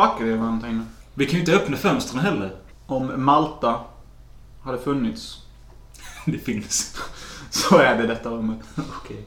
[0.00, 0.84] Motherfucker det inne.
[1.14, 2.56] Vi kan ju inte öppna fönstren heller.
[2.86, 3.80] Om Malta
[4.62, 5.38] hade funnits
[6.24, 6.96] Det finns.
[7.50, 8.58] så är det detta rummet.
[8.76, 9.24] Okej.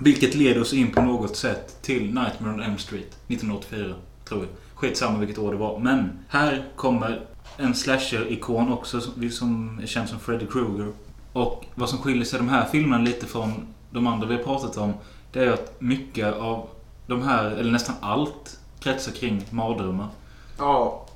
[0.00, 3.94] Vilket leder oss in på något sätt till Nightmare on Elm Street 1984,
[4.24, 4.48] tror jag.
[4.74, 5.78] Skitsamma vilket år det var.
[5.78, 10.92] Men här kommer en slasher-ikon också som som är känd som Freddy Krueger.
[11.32, 14.76] Och vad som skiljer sig de här filmerna lite från de andra vi har pratat
[14.76, 14.94] om,
[15.32, 16.68] det är att mycket av
[17.06, 20.08] de här, eller nästan allt, kretsar kring mardrömmar.
[20.58, 21.06] Ja.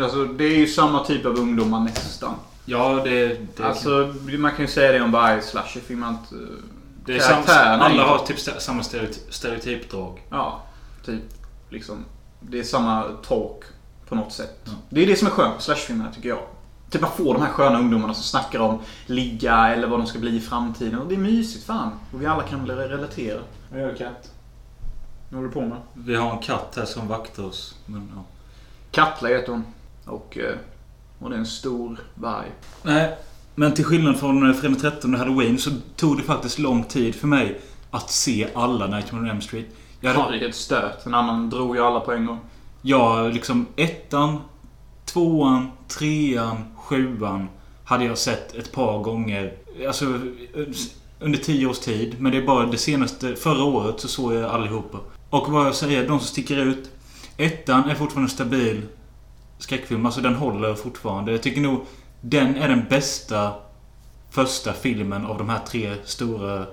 [0.00, 2.34] Alltså det är ju samma typ av ungdomar nästan.
[2.64, 3.26] Ja, det...
[3.56, 6.32] det Alltså man kan ju säga det om varje slasherfilm att...
[6.32, 6.38] eh,
[7.04, 10.22] det är är ju- alla har typ samma stereoty- stereotypdrag.
[10.30, 10.62] Ja,
[11.06, 11.22] typ.
[11.70, 12.04] Liksom.
[12.40, 13.62] Det är samma talk
[14.08, 14.60] på något sätt.
[14.64, 14.70] Ja.
[14.90, 16.38] Det är det som är skönt på slashfilmerna tycker jag.
[16.90, 20.18] Typ att få de här sköna ungdomarna som snackar om ligga eller vad de ska
[20.18, 20.98] bli i framtiden.
[20.98, 21.90] Och det är mysigt fan.
[22.12, 23.40] Och vi alla kan relatera.
[23.72, 24.30] Vad gör katt?
[25.30, 25.78] Vad håller du på med?
[25.94, 27.74] Vi har en katt här som vaktar oss.
[27.86, 28.24] Men, ja.
[28.90, 29.64] Katla heter hon.
[30.04, 30.54] Och eh,
[31.18, 32.46] hon är en stor varg.
[32.82, 33.16] Nej,
[33.54, 37.26] men till skillnad från Fredag 13 och Halloween så tog det faktiskt lång tid för
[37.26, 39.66] mig att se alla Nightmare on Elm Street.
[40.00, 41.06] Jag hade, Harry ett stöt.
[41.06, 42.40] En annan drog ju alla på en gång.
[42.82, 44.40] jag liksom ettan,
[45.04, 47.48] tvåan, trean, sjuan
[47.84, 49.52] hade jag sett ett par gånger.
[49.86, 50.04] Alltså
[51.20, 52.16] under tio års tid.
[52.18, 54.98] Men det är bara det senaste, förra året så såg jag allihopa.
[55.30, 56.90] Och vad jag säger, de som sticker ut.
[57.36, 58.82] Ettan är fortfarande stabil
[59.58, 60.06] skräckfilm.
[60.06, 61.32] Alltså den håller fortfarande.
[61.32, 61.84] Jag tycker nog
[62.20, 63.54] den är den bästa
[64.30, 66.66] första filmen av de här tre stora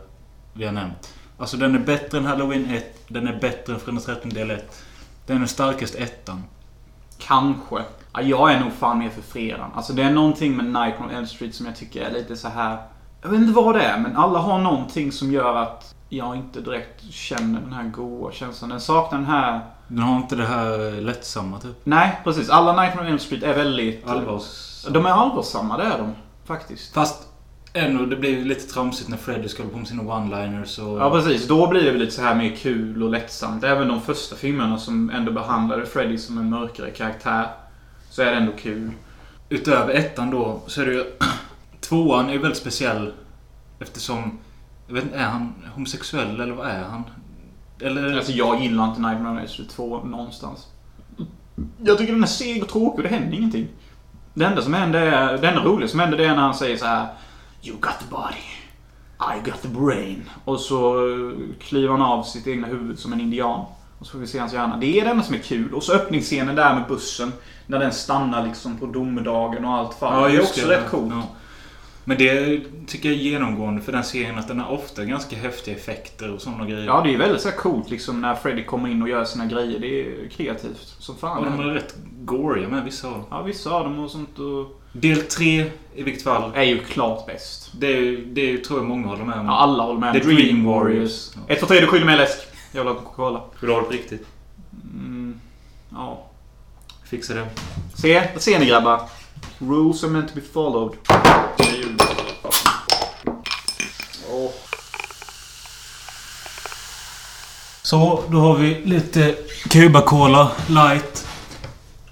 [0.54, 1.14] vi har nämnt.
[1.38, 3.00] Alltså den är bättre än Halloween 1.
[3.08, 4.84] Den är bättre än Fredag 13 del 1.
[5.26, 6.44] Den är starkast ettan.
[7.18, 7.84] Kanske.
[8.14, 9.72] Ja, jag är nog fan mer för fredagen.
[9.76, 12.48] Alltså det är någonting med Nightmare on Elm Street som jag tycker är lite så
[12.48, 12.78] här.
[13.22, 16.62] Jag vet inte vad det är, men alla har någonting som gör att jag inte
[16.62, 18.70] direkt känner den här goa känslan.
[18.70, 19.62] Den saknar den här...
[19.88, 21.76] Den har inte det här lättsamma typ.
[21.84, 22.50] Nej, precis.
[22.50, 24.08] Alla Nightmare on Elm Street är väldigt...
[24.08, 24.86] Allvars...
[24.90, 26.14] De är allvarsamma, det är de.
[26.46, 26.94] Faktiskt.
[26.94, 27.28] Fast
[27.74, 31.00] ändå, det blir lite tramsigt när Freddy ska hålla på med sina one-liners och...
[31.00, 31.48] Ja, precis.
[31.48, 33.64] Då blir det väl lite så här mer kul och lättsamt.
[33.64, 37.48] Även de första filmerna som ändå behandlade Freddy som en mörkare karaktär.
[38.10, 38.92] Så är det ändå kul.
[39.50, 41.06] Utöver ettan då, så är det ju...
[41.80, 43.14] Tvåan är ju väldigt speciell.
[43.80, 44.40] Eftersom...
[44.88, 47.04] Jag vet inte, är han homosexuell eller vad är han?
[47.82, 48.18] Eller...
[48.18, 50.68] Alltså jag gillar inte Nightmare on Elm Street 2 någonstans.
[51.84, 53.68] Jag tycker den är seg och tråkig och det händer ingenting.
[54.34, 56.78] Det enda som händer är, det enda roliga som händer det är när han säger
[56.78, 57.08] så här
[57.64, 58.56] You got the body.
[59.20, 60.30] I got the brain.
[60.46, 61.10] Och så
[61.60, 63.66] kliver han av sitt egna huvud som en indian.
[64.00, 64.78] Och så får vi se hans hjärna.
[64.78, 65.74] Det är det enda som är kul.
[65.74, 67.34] Och så öppningsscenen där med bussen.
[67.68, 70.30] När den stannar liksom på domedagen och allt faller.
[70.30, 71.14] det är också rätt coolt.
[71.14, 71.24] Ja.
[72.08, 75.76] Men det tycker jag är genomgående för den serien att den har ofta ganska häftiga
[75.76, 76.86] effekter och sådana grejer.
[76.86, 79.46] Ja, det är väldigt så här coolt liksom när Freddy kommer in och gör sina
[79.46, 79.80] grejer.
[79.80, 81.38] Det är kreativt som fan.
[81.38, 83.24] Och de är rätt goriga med vissa av dem.
[83.30, 84.82] Ja, vissa av dem och sånt och...
[84.94, 86.52] Del 3 i vilket fall.
[86.56, 87.72] Är ju klart bäst.
[87.80, 89.46] Det, är, det är, tror jag många håller med om.
[89.46, 90.14] Ja, alla håller med.
[90.14, 91.30] The Dream Warriors.
[91.36, 91.42] Ja.
[91.54, 92.38] 1, 2, 3, du skyller mig läsk.
[92.72, 93.42] Jag vill ha Coca-Cola.
[93.60, 94.28] Vill du ha det på riktigt?
[94.94, 95.40] Mm,
[95.92, 96.28] ja.
[97.10, 97.46] Fixa det.
[97.96, 99.02] Se, där ser ni grabbar.
[99.60, 100.98] Rules are meant to be followed.
[101.58, 101.98] Det är ju-
[104.32, 104.52] Åh.
[107.86, 109.36] Så, då har vi lite
[109.70, 111.28] Cuba Cola light.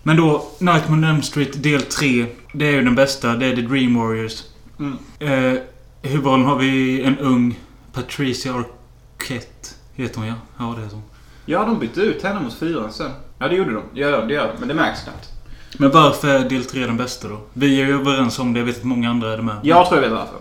[0.04, 2.26] Men då, Nightmare on Elm Street del 3.
[2.54, 3.28] Det är ju den bästa.
[3.36, 4.44] Det är The Dream Warriors.
[4.80, 4.98] Mm.
[5.20, 5.62] Eh,
[6.02, 7.60] huvudrollen har vi en ung
[7.94, 9.70] Patricia Arquette.
[9.94, 10.34] Heter hon ja?
[10.58, 11.04] Ja, det heter hon.
[11.46, 13.12] Ja, de bytte ut henne mot fyran sen.
[13.40, 13.84] Ja, det gjorde de.
[13.94, 14.60] Ja, det gör de.
[14.60, 15.30] Men det märks knappt.
[15.78, 17.40] Men varför är del 3 den bästa då?
[17.54, 18.60] Vi är ju överens om det.
[18.60, 19.56] Jag vet att många andra är det med.
[19.64, 20.38] Jag tror jag vet varför.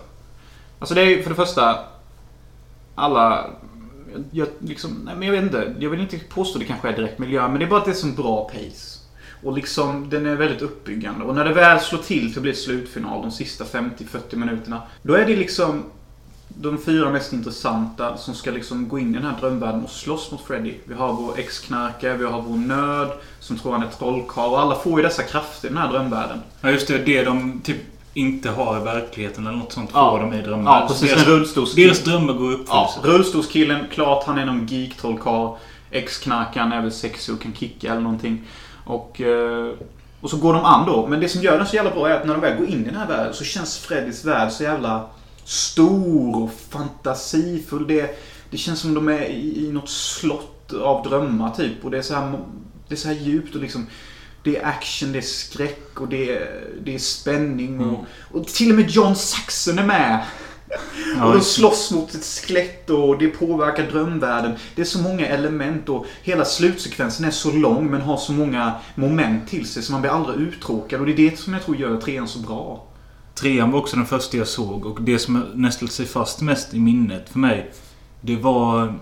[0.78, 1.78] Alltså det är ju för det första...
[2.94, 3.46] Alla...
[4.30, 5.74] Jag, liksom, nej, men jag vet inte.
[5.78, 7.48] Jag vill inte påstå det kanske är direkt miljö.
[7.48, 8.98] Men det är bara att det är så bra pace.
[9.42, 11.24] Och liksom, den är väldigt uppbyggande.
[11.24, 14.82] Och när det väl slår till till att bli slutfinal, de sista 50-40 minuterna.
[15.02, 15.84] Då är det liksom
[16.48, 20.30] de fyra mest intressanta som ska liksom gå in i den här drömvärlden och slåss
[20.30, 20.74] mot Freddy.
[20.84, 23.08] Vi har vår ex-knarkare, vi har vår nörd
[23.40, 24.50] som tror han är trollkarl.
[24.50, 26.38] Och alla får ju dessa krafter i den här drömvärlden.
[26.60, 26.98] Ja, just det.
[26.98, 27.76] Det de typ
[28.14, 30.10] inte har i verkligheten eller något sånt Ja.
[30.10, 30.80] får de i drömmar.
[30.80, 31.10] Ja, precis.
[31.10, 31.86] Deras, En rullstolskille.
[31.86, 33.18] deras drömmar går i Ja, uppfyllelse.
[33.18, 35.56] rullstolskillen, klart han är någon geek-trollkarl.
[35.90, 38.42] Ex-knarkaren är väl sexig och kan kicka eller någonting.
[38.84, 39.72] Och, eh,
[40.20, 41.06] och så går de an då.
[41.06, 42.80] Men det som gör den så jävla bra är att när de väl går in
[42.80, 45.04] i den här världen så känns Freddys värld så jävla
[45.44, 47.86] stor och fantasifull.
[47.86, 48.18] Det,
[48.50, 51.84] det känns som de är i, i något slott av drömmar typ.
[51.84, 52.32] Och det är så här,
[52.88, 53.86] det är så här djupt och liksom
[54.44, 57.80] det är action, det är skräck och det är, det är spänning.
[57.80, 60.24] Och, och till och med John Saxon är med.
[61.16, 64.52] Ja, och de slåss mot ett skelett och det påverkar drömvärlden.
[64.74, 68.72] Det är så många element och hela slutsekvensen är så lång men har så många
[68.94, 71.00] moment till sig så man blir aldrig uttråkad.
[71.00, 72.86] Och det är det som jag tror gör trean så bra.
[73.34, 76.78] Trean var också den första jag såg och det som nästlat sig fast mest i
[76.78, 77.72] minnet för mig
[78.20, 78.98] Det var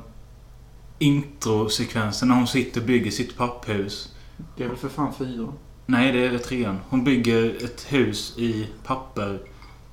[0.98, 4.08] introsekvensen när hon sitter och bygger sitt papphus.
[4.56, 5.48] Det är väl för fan fyra?
[5.86, 6.78] Nej, det är trean.
[6.88, 9.38] Hon bygger ett hus i papper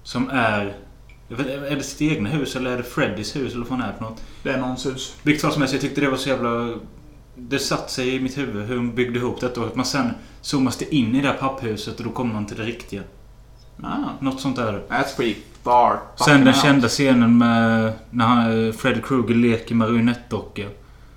[0.04, 0.76] som är...
[1.28, 3.82] jag vet- Är det sitt egna hus eller är det Freddys hus eller vad fan
[3.82, 4.22] är det för något?
[4.44, 5.16] Det är någons hus.
[5.24, 6.74] Vilket fall som helst, jag tyckte det var så jävla...
[7.36, 10.10] Det satt sig i mitt huvud hur hon byggde ihop detta och att man sen
[10.42, 13.02] zoomas det in i det här papphuset och då kommer man till det riktiga.
[13.84, 14.84] Ah, Något sånt där.
[14.90, 16.00] that's pretty far.
[16.16, 20.66] Sen den Fucking kända scenen med när han, Freddy Krueger leker marionettdocka.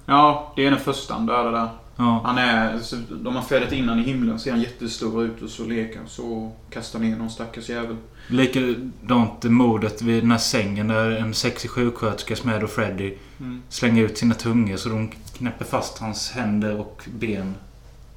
[0.07, 1.69] Ja, det är den första han dödar där.
[2.01, 2.23] Ja.
[2.25, 2.79] Han är...
[3.25, 6.09] De har fällt in han i himlen, ser han jättestor ut och så leker han
[6.09, 7.97] så kastar ner någon stackars jävel.
[8.29, 13.63] Likadant mordet vid den här sängen där en sexig sjuksköterska som är då Freddy Mm.
[13.69, 17.55] slänger ut sina tungor så de knäpper fast hans händer och ben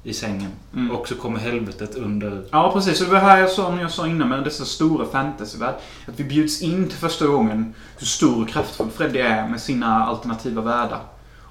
[0.02, 0.50] i sängen.
[0.74, 0.90] Mm.
[0.90, 2.44] Och så kommer helvetet under...
[2.50, 3.00] Ja, precis.
[3.00, 5.74] Och det var här jag sa, när jag sa innan med dessa stora fantasyvärld.
[6.08, 10.04] Att vi bjuds in till första gången hur stor och kraftfull Freddy är med sina
[10.04, 11.00] alternativa världar.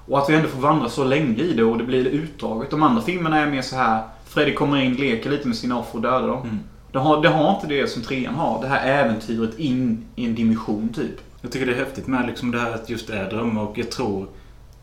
[0.06, 2.70] Och att vi ändå får vandra så länge i det och det blir utdraget.
[2.70, 4.02] De andra filmerna är mer så här.
[4.24, 6.42] Freddy kommer in, leker lite med sina offer och dödar dem.
[6.42, 6.60] Mm.
[6.92, 8.62] Det har, det har inte det som trean har.
[8.62, 11.20] Det här äventyret in i en dimension typ.
[11.40, 13.78] Jag tycker det är häftigt med liksom det här att just det är drömmar och
[13.78, 14.26] jag tror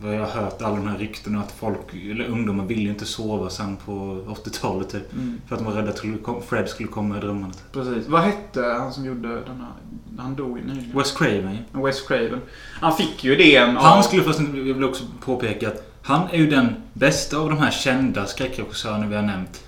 [0.01, 3.50] vad jag har hört alla de här ryktena att folk, eller ungdomar ville inte sova
[3.50, 3.92] sen på
[4.27, 5.12] 80-talet typ.
[5.48, 7.53] För att de var rädda att Fred skulle komma i drömmarna.
[7.53, 7.71] typ.
[7.71, 8.07] Precis.
[8.07, 9.71] Vad hette han som gjorde den här...
[10.18, 10.98] Han dog ju nyligen.
[10.98, 11.57] Wes Craven.
[11.71, 12.42] Wes Craven.
[12.81, 13.83] Han fick ju idén av...
[13.83, 17.57] Han skulle förresten, jag vill också påpeka att han är ju den bästa av de
[17.57, 19.63] här kända skräckregissörerna vi har nämnt.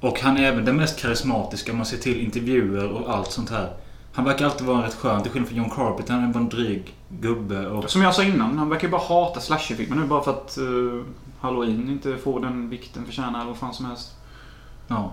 [0.00, 3.50] Och han är även den mest karismatiska om man ser till intervjuer och allt sånt
[3.50, 3.72] här.
[4.12, 6.14] Han verkar alltid vara rätt skön till skillnad från John Carpenter.
[6.14, 7.90] Han är bara en dryg gubbe och...
[7.90, 11.02] Som jag sa innan, han verkar ju bara hata slasherfilmer nu bara för att uh,
[11.40, 14.16] Halloween inte får den vikten förtjänar eller vad fan som helst.
[14.88, 15.12] Ja.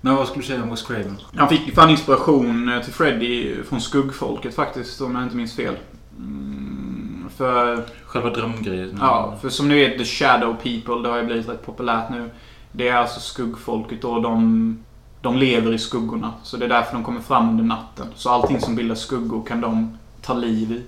[0.00, 1.16] Men vad skulle du säga om Wes Craven?
[1.36, 5.76] Han fick fan inspiration eh, till Freddy från skuggfolket faktiskt, om jag inte minns fel.
[6.18, 8.98] Mm, för, Själva drömgrejen?
[9.00, 12.30] ja, för som ni vet, The Shadow People, det har ju blivit rätt populärt nu.
[12.72, 14.78] Det är alltså skuggfolket och de,
[15.20, 16.32] de lever i skuggorna.
[16.42, 18.06] Så det är därför de kommer fram under natten.
[18.14, 20.82] Så allting som bildar skuggor kan de ta liv i.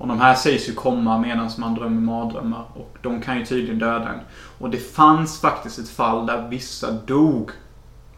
[0.00, 2.64] Och de här sägs ju komma medan man drömmer mardrömmar.
[2.74, 4.20] Och de kan ju tydligen döda en.
[4.58, 7.50] Och det fanns faktiskt ett fall där vissa dog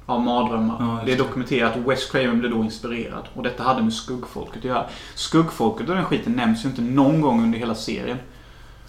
[0.06, 0.76] av mardrömmar.
[0.81, 3.29] Ja, det är dokumenterat och Wes Craven blev då inspirerad.
[3.34, 4.84] Och detta hade med skuggfolket att göra.
[5.14, 8.19] Skuggfolket och den skiten nämns ju inte någon gång under hela serien.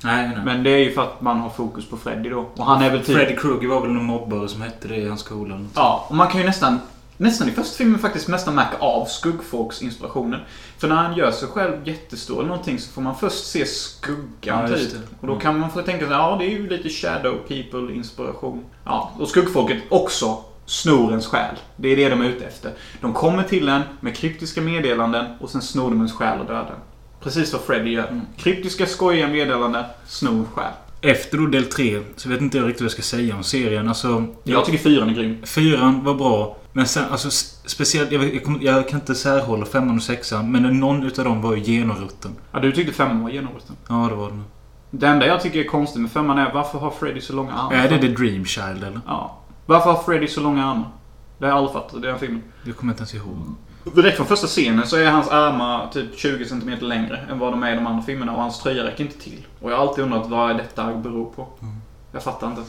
[0.04, 0.45] Nej, nej.
[0.45, 2.45] Men det är ju för att man har fokus på Freddy då.
[2.56, 3.16] Och han är väl typ...
[3.16, 5.60] Freddy Krueger var väl någon mobbare som hette det i hans skola.
[5.75, 6.80] Ja, och man kan ju nästan,
[7.18, 10.39] nästan i första filmen faktiskt nästan märka av skuggfolksinspirationen.
[10.77, 14.21] För när han gör sig själv jättestor eller någonting så får man först se skuggan
[14.42, 14.94] Ja, typ.
[15.21, 15.42] Och då Mm.
[15.42, 18.63] kan man få tänka sig, ja det är ju lite shadow people inspiration.
[18.86, 21.56] Ja, och skuggfolket också snor ens själ.
[21.75, 22.71] Det är det de är ute efter.
[23.01, 26.63] De kommer till en med kryptiska meddelanden och sen snor de ens själ och dödar
[26.66, 26.80] den.
[27.19, 28.07] Precis vad Freddy gör.
[28.07, 28.21] Mm.
[28.38, 30.71] Kryptiska skojiga meddelanden, snor själ.
[31.06, 33.88] Efter då del 3 så vet inte jag riktigt vad jag ska säga om serien.
[33.88, 34.26] Alltså...
[34.44, 35.45] Jag tycker fyran är grym.
[35.45, 36.57] Fyran var bra.
[36.74, 37.30] Men sen, alltså
[37.66, 40.52] speciellt, jag, jag, jag kan inte särhålla femman och sexan.
[40.52, 42.31] Men någon utav dem var ju genomrutten.
[42.52, 43.76] Ja, du tyckte femman var genomrutten.
[43.88, 44.44] Ja, det var den.
[44.92, 47.76] Det enda jag tycker är konstigt med femman är varför har Freddy så långa armar?
[47.76, 49.02] Är det The Dream Child eller?
[49.07, 49.40] Ja.
[49.66, 50.90] Varför har Freddy så långa armar?
[51.38, 52.44] Det har jag aldrig fattat i den filmen.
[52.66, 53.56] Det kommer jag inte ens ihåg.
[53.83, 57.63] Direkt från första scenen så är hans armar typ 20 cm längre än vad de
[57.63, 59.47] är i de andra filmerna och hans tröja räcker inte till.
[59.61, 61.47] Och jag har alltid undrat vad detta beror på.
[61.61, 61.75] Mm.
[62.11, 62.61] Jag fattar inte.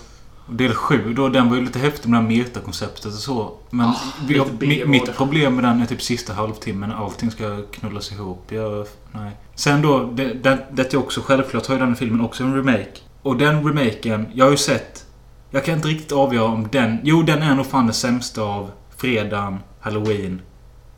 [0.49, 3.52] Del 7 då, den var ju lite häftig med det här metakonceptet och så.
[3.71, 3.97] Men Ah,
[4.28, 8.52] jag, mitt problem med den är typ sista halvtimmen allting ska knullas ihop.
[8.52, 9.30] Jag, nej.
[9.54, 13.00] Sen då, det, det, det är också självklart har ju den filmen också en remake.
[13.23, 15.06] Och den remaken, jag har ju sett...
[15.50, 16.99] Jag kan inte riktigt avgöra om den...
[17.02, 20.42] Jo, den är nog fan den sämsta av Fredagen, Halloween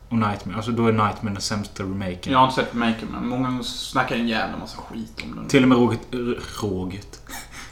[0.09, 0.55] och Nightmare.
[0.55, 2.33] Alltså då är Nightmare den sämsta remaken.
[2.33, 5.47] Jag har inte sett remaken men många snackar en jävla massa skit om den.
[5.47, 6.01] Till och med Roget...
[6.61, 7.21] Roget.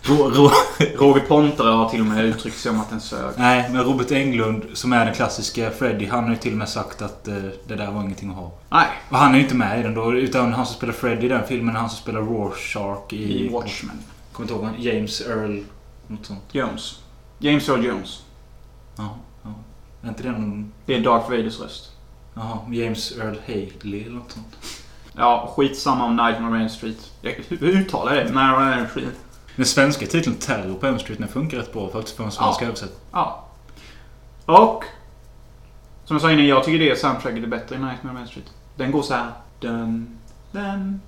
[0.98, 3.34] Roger Pontare har till och med uttryckt sig om att den sög.
[3.38, 6.70] Nej, men Robert Englund som är den klassiska Freddy, han har ju till och med
[6.70, 7.36] sagt att eh,
[7.68, 8.52] det där var ingenting att ha.
[8.70, 11.26] Nej, Och han är ju inte med i den då, utan han som spelar Freddy
[11.26, 13.46] i den filmen är han som spelar Rorschach i...
[13.46, 14.00] i Watchmen.
[14.32, 15.64] Kommer inte ihåg James Earl...
[16.08, 16.44] Något sånt.
[16.52, 17.00] Jones.
[17.40, 18.24] James Earl Jones.
[18.98, 19.54] Ja, ja.
[20.02, 20.72] Är inte det någon...
[20.86, 21.95] Det är Darth Vaders röst.
[22.36, 24.56] Jaha, James Earl Haley eller något sånt.
[25.18, 27.12] Ja, skitsamma om Nightmare on Elm Street.
[27.22, 28.32] Jag- Hur uttalar jag det?
[28.34, 29.16] Nightmare on Elm Street.
[29.56, 32.62] Den svenska titeln Terror på Elm Street den funkar rätt bra faktiskt för en svensk
[32.62, 32.66] Ja.
[32.66, 33.00] översättning.
[33.12, 33.46] Ja.
[34.46, 34.84] Och.
[36.06, 38.54] Som jag sa innan, jag tycker det soundtracket är bättre i Nightmare on Elm Street.
[38.76, 39.32] Den går så här.
[39.60, 40.18] dun,
[40.52, 41.02] dun.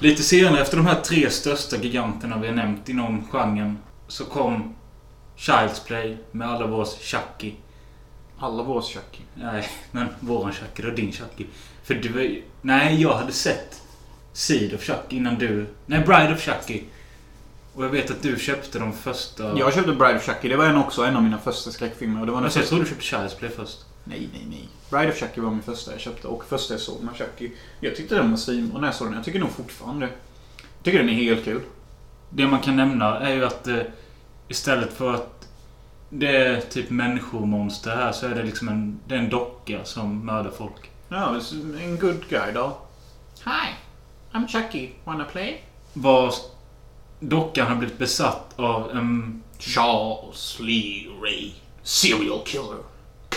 [0.00, 3.78] Lite senare efter de här tre största giganterna vi har nämnt inom genren
[4.08, 4.74] så kom
[5.36, 7.52] Child's Play med alla vårs Chucky.
[8.38, 9.22] Alla vårs Chucky.
[9.34, 11.46] Nej, men våran Chucky och din Chucky.
[11.84, 13.82] För du var ju- Nej, jag hade sett
[14.32, 15.66] Seed of Chucky innan du...
[15.86, 16.82] Nej, Bride of Chucky.
[17.74, 19.58] Och jag vet att du köpte de första...
[19.58, 20.48] Jag köpte Bride of Chucky.
[20.48, 22.20] Det var en också en av mina första skräckfilmer.
[22.20, 23.78] Och det var Alltså, jag trodde du köpte Child's Play först.
[24.08, 24.68] Nej, nej, nej.
[24.90, 26.28] Bride of Chucky var min första jag köpte.
[26.28, 27.50] Och första jag såg med Chucky.
[27.80, 29.14] Jag tyckte den var svinbra när jag såg den.
[29.14, 30.06] Jag tycker nog fortfarande.
[30.56, 31.62] Jag tycker den är helt kul.
[32.30, 33.78] Det man kan nämna är ju att eh,
[34.48, 35.48] istället för att
[36.10, 40.26] det är typ människomonster här så är det liksom en, det är en docka som
[40.26, 40.90] mördar folk.
[41.08, 41.40] Ja,
[41.80, 42.78] en good guy då.
[43.44, 43.74] Hi,
[44.32, 44.90] I'm Chucky.
[45.04, 45.64] Wanna play?
[45.92, 46.34] Var
[47.20, 49.42] dockan har blivit besatt av en...
[49.58, 51.52] Charles Lee Ray.
[51.82, 52.78] Serial killer.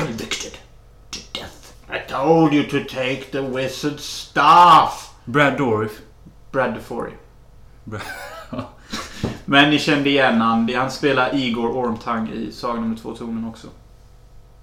[0.05, 0.57] Convicted
[1.11, 1.73] to death.
[1.89, 5.13] I told you to take the wizard's staff.
[5.25, 6.01] Brad Dourif.
[6.51, 6.83] Brad.
[7.83, 7.99] Bra-
[9.45, 10.73] Men ni kände igen han.
[10.75, 13.67] Han spelar Igor Ormtang i Sagan om de två tonen också.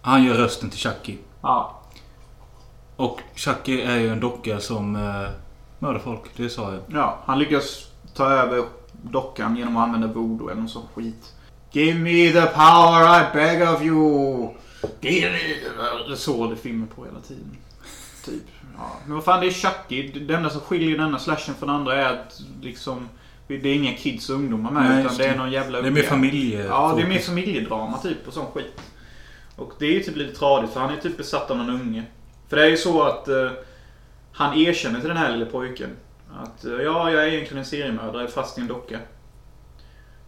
[0.02, 1.16] Han gör rösten till Chucky.
[1.42, 1.80] Ja.
[2.97, 5.28] Och Chucky är ju en docka som eh,
[5.78, 6.21] mördar folk.
[6.37, 6.80] Det sa jag.
[6.88, 8.64] Ja, han lyckas ta över
[9.02, 11.35] dockan genom att använda voodoo eller någon sån skit.
[11.73, 14.49] Give me the power I beg of you.
[16.16, 17.56] Så det filmen på hela tiden.
[18.25, 18.42] Typ.
[18.76, 18.97] Ja.
[19.06, 20.08] Men vad fan, det är Chucky.
[20.12, 23.08] Det enda som skiljer denna slashen från andra är att liksom...
[23.47, 24.90] Det är inga kids och ungdomar med.
[24.90, 26.66] Nej, utan det är någon jävla Det är mer familje...
[26.66, 28.80] Ja, det är mer familjedrama typ och sån skit.
[29.56, 32.04] Och det är ju typ lite tradigt för han är typ besatt av någon unge.
[32.49, 33.50] För det är ju så att eh,
[34.32, 35.90] han erkänner till den här lilla pojken
[36.37, 38.99] att eh, ja, jag är egentligen en seriemördare fast i en docka.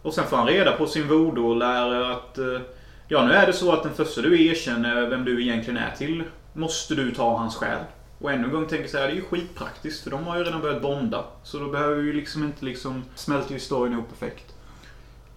[0.01, 2.61] Och sen får han reda på sin voodoo och lär att eh,
[3.11, 6.23] ja, nu är det så att den första du erkänner vem du egentligen är till
[6.53, 7.83] måste du ta hans själ.
[8.19, 10.37] Och ännu en gång tänker jag så här, det är ju skitpraktiskt för de har
[10.37, 11.23] ju redan börjat bonda.
[11.43, 14.53] Så då behöver vi ju liksom inte liksom smälter ju storyn ihop perfekt.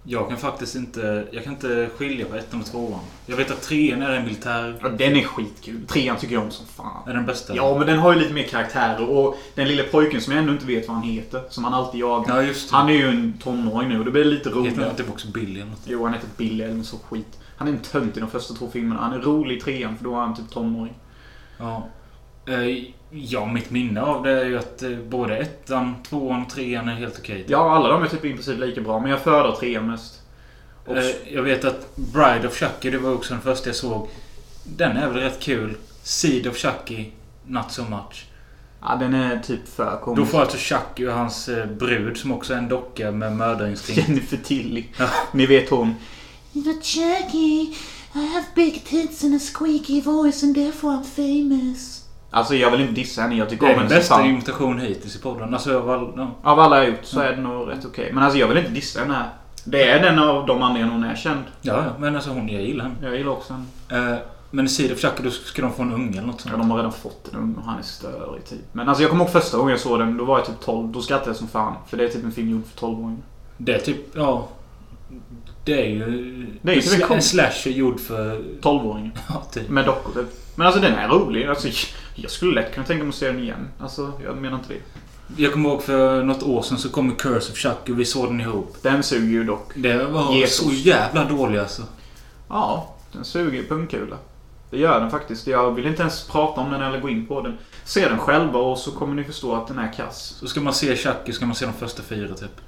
[0.06, 1.26] Jag kan faktiskt inte...
[1.30, 3.00] Jag kan inte skilja på ettan och tvåan.
[3.26, 4.78] Jag vet att trean är en militär...
[4.82, 5.86] Ja, den är skitkul.
[5.86, 7.08] Trean tycker jag om som fan.
[7.08, 7.56] Är den bästa?
[7.56, 9.10] Ja, men den har ju lite mer karaktärer.
[9.10, 12.00] Och den lilla pojken som jag ändå inte vet vad han heter, som han alltid
[12.00, 12.36] jagar.
[12.36, 12.76] Ja, just det.
[12.76, 14.94] Han är ju en tonåring nu och det blir lite Heter han roligare.
[14.94, 15.82] typ också Billy eller något?
[15.86, 17.38] Jo, han heter Billy eller så skit.
[17.56, 19.00] Han är en tönt i de första två filmerna.
[19.00, 20.94] Han är rolig i trean för då är han typ tonåring.
[21.58, 21.88] Ja.
[22.46, 26.88] Eh, ja, mitt minne av det är ju att eh, både ettan, tvåan och trean
[26.88, 27.44] är helt okej.
[27.48, 30.20] Ja, alla de är typ i princip lika bra, men jag föredrar trean mest.
[30.86, 34.08] Och, Eh, jag vet att Bride of Chucky, det var också den första jag såg.
[34.64, 35.76] Den är väl rätt kul.
[36.02, 37.06] Seed of Chucky,
[37.46, 38.26] not so much.
[38.80, 40.30] ja, den är typ för Då komisk.
[40.32, 44.08] får alltså Chucky och hans brud, som också är en docka med mördarinstinkt.
[44.08, 44.84] Jennifer Tilly.
[44.98, 45.08] Ja.
[45.32, 45.94] Ni vet hon.
[46.54, 47.74] But Chucky,
[48.14, 52.00] I have big tits and a squeaky voice and therefore I'm famous.
[52.30, 54.26] Alltså jag vill inte dissa henne, jag Det tycker är om henne som bästa fan.
[54.26, 55.54] imitation hittills i podden.
[55.54, 56.30] Alltså, av all, ja.
[56.42, 58.10] Av alla jag gjort så är det nog rätt okej.
[58.12, 59.28] Men alltså jag vill inte dissa henne här.
[59.64, 61.42] Det är den av de anledningarna hon är känd.
[61.62, 62.96] ja, ja, men alltså hon, jag gillar henne.
[63.02, 63.52] Jag gillar också
[63.88, 64.12] henne.
[64.12, 64.18] Eh,
[64.50, 66.52] men i Seed of Chucky, då ska de få en unge eller något sånt.
[66.52, 68.60] Ja, de har redan fått en unge och han är störig typ.
[68.72, 70.92] Men alltså jag kommer ihåg första gången jag såg den, då var jag typ 12.
[70.92, 71.74] Då skrattade jag som fan.
[71.88, 73.22] För det är typ en film gjord för 12-åringar.
[73.56, 74.48] Det är typ, ja...
[75.64, 76.00] Det är ju...
[76.62, 78.38] Det är ju en, typ en slasher gjord för...
[78.60, 79.12] 12-åringar.
[79.28, 79.68] Ja, typ.
[79.68, 80.28] Med dockor typ.
[80.54, 81.46] Men alltså den är rolig.
[81.46, 81.68] Alltså,
[82.14, 83.68] jag skulle lätt kunna tänka mig att se den igen.
[83.78, 84.80] Alltså jag menar inte det.
[85.42, 88.28] Jag kommer ihåg för något år sedan så kom Curse of Chucky och vi såg
[88.28, 88.76] den ihop.
[88.82, 89.72] Den suger ju dock.
[89.74, 90.56] Det var Jesus.
[90.56, 91.82] så jävla dålig alltså.
[92.48, 94.16] Ja, den suger pungkula.
[94.70, 95.46] Det gör den faktiskt.
[95.46, 97.58] Jag vill inte ens prata om den eller gå in på den.
[97.84, 100.36] Se den själva och så kommer ni förstå att den är kass.
[100.40, 102.60] Så ska man se Chucky ska man se de första fyra typ.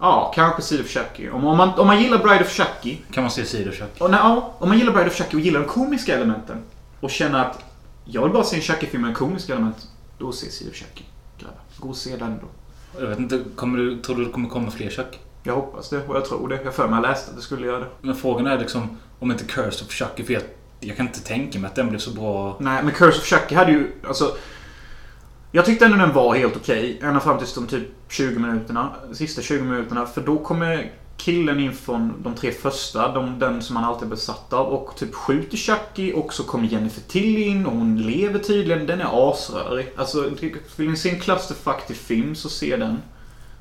[0.00, 1.30] Ja, kanske Seed of Chucky.
[1.30, 2.96] Om, om, man, om man gillar Bride of Chucky.
[3.10, 4.04] Kan man se Seed of Chucky.
[4.04, 6.58] Och när, ja, om man gillar Bride of Chucky och gillar de komiska elementen.
[7.00, 7.64] Och känner att
[8.04, 9.88] jag vill bara se en Chucky-film med komiska element.
[10.18, 11.04] Då se Seed of Chucky.
[11.38, 11.60] Grabbar.
[11.78, 12.46] Gå och se den då.
[13.00, 15.18] Jag vet inte, kommer du, tror du det kommer komma fler Chucky?
[15.42, 16.60] Jag hoppas det och jag tror det.
[16.64, 17.86] Jag för mig läste att det skulle göra det.
[18.00, 20.42] Men frågan är liksom om inte Curse of Chucky, för jag,
[20.80, 22.56] jag kan inte tänka mig att den blev så bra.
[22.60, 23.92] Nej, men Curse of Chucky hade ju...
[24.06, 24.36] Alltså,
[25.56, 26.98] jag tyckte ändå den var helt okej.
[27.02, 28.90] Ända fram till de typ 20 minuterna.
[29.12, 30.06] Sista 20 minuterna.
[30.06, 33.12] För då kommer killen in från de tre första.
[33.12, 34.66] De, den som han alltid är besatt av.
[34.66, 36.12] Och typ skjuter Chucky.
[36.12, 37.66] Och så kommer Jennifer Till in.
[37.66, 38.86] Och hon lever tydligen.
[38.86, 39.92] Den är asrörig.
[39.96, 40.30] Alltså,
[40.76, 43.02] vill ni se en clusterfuck till film så se den.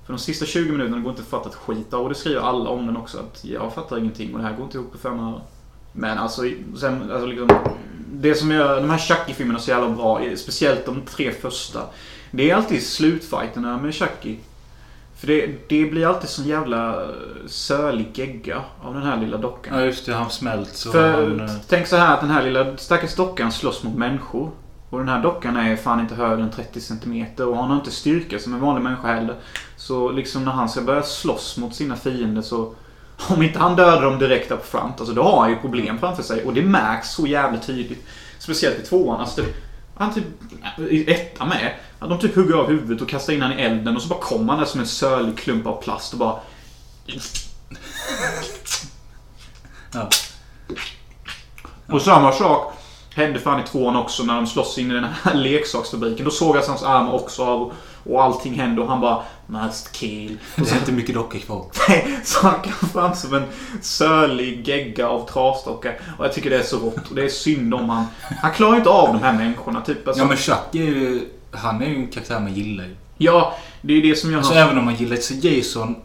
[0.05, 2.03] För de sista 20 minuterna går inte att fatta ett skit av.
[2.03, 3.17] Och det skriver alla om den också.
[3.17, 5.41] Att jag fattar ingenting och det här går inte ihop på fem öre.
[5.91, 6.41] Men alltså,
[6.79, 7.49] sen, alltså liksom,
[8.13, 11.81] det som gör de här Chucky-filmerna så jävla bra, speciellt de tre första.
[12.31, 14.37] Det är alltid slutfighterna med Chucky.
[15.15, 17.09] För det, det blir alltid sån jävla eh,
[17.47, 19.79] sölig gegga av den här lilla dockan.
[19.79, 20.13] Ja, just det.
[20.13, 21.39] Han smält så För han...
[21.39, 24.51] eh, tänk så här att den här lilla stackars dockan slåss mot människor.
[24.89, 27.91] Och den här dockan är fan inte högre än 30 cm och han har inte
[27.91, 29.35] styrka som en vanlig människa heller.
[29.75, 32.73] Så liksom när han ska börja slåss mot sina fiender så...
[33.17, 36.23] Om inte han dödar dem direkt up front, alltså då har han ju problem framför
[36.23, 36.43] sig.
[36.43, 38.05] Och det märks så jävla tydligt.
[38.39, 39.21] Speciellt i tvåan.
[39.21, 39.47] Alltså det,
[39.95, 40.23] han typ...
[40.89, 41.73] I ettan med.
[41.99, 44.19] Att de typ hugger av huvudet och kastar in han i elden och så bara
[44.19, 46.39] kommer han där som en sölig klump av plast och bara...
[49.93, 50.09] Ja.
[51.87, 52.73] Och samma sak
[53.15, 56.25] hände fan i tvåan också när de slåss in i den här leksaksfabriken.
[56.25, 60.37] Då sågas hans armar också av och allting hände och han bara Must kill.
[60.55, 61.65] Det är inte mycket dockor kvar.
[62.23, 63.43] Så han kan fram som en
[63.81, 65.91] sölig gegga av trasdockor.
[66.17, 67.09] Och jag tycker det är så rått.
[67.09, 68.05] Och det är synd om han.
[68.41, 69.81] Han klarar inte av de här människorna.
[69.81, 70.07] Typ.
[70.07, 71.21] Alltså, Ja men Chuck är ju...
[71.51, 72.95] Han är ju en karaktär man gillar ju.
[73.17, 75.95] ja, det är ju det som gör Alltså hans- även om man gillar så Jason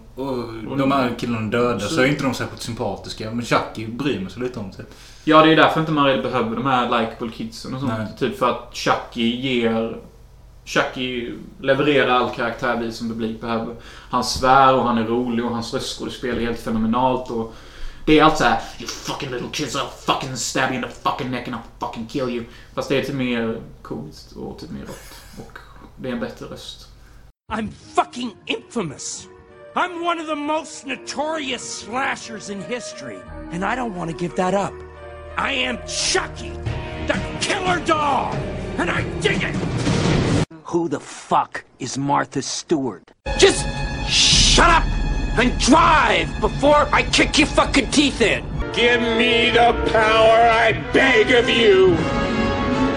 [0.69, 3.31] och de här killarna döda så är inte de särskilt sympatiska.
[3.31, 4.85] Men Chucky bryr mig så lite om sig.
[5.25, 7.93] Ja, det är därför inte man behöver de här likeable kidsen och sånt.
[7.99, 8.07] Nej.
[8.19, 9.97] Typ för att Chucky ger...
[10.69, 13.77] Chucky levererar all karaktär vi som publik behöver.
[14.11, 17.55] Han svär och han är rolig och hans röstskådespel är helt fenomenalt och...
[18.07, 20.89] Det är allt så här You fucking little kids I'll fucking stab you in the
[20.89, 22.45] fucking neck and I'll fucking kill you.
[22.75, 25.15] Fast det är typ mer komiskt och typ mer rått.
[25.39, 25.59] Och
[25.97, 26.89] det är en bättre röst.
[27.53, 29.29] I'm fucking infamous.
[29.75, 33.19] I'm one of the most notorious slashers in history,
[33.53, 34.75] and I don't want to give that up.
[35.37, 36.53] I am Chucky,
[37.07, 38.35] the killer dog,
[38.79, 39.98] and I dig it!
[40.73, 43.11] Who the fuck is Martha Stewart?
[43.39, 43.67] Just
[44.07, 44.85] shut up
[45.39, 48.45] and drive before I kick your fucking teeth in!
[48.75, 51.97] Give me the power, I beg of you!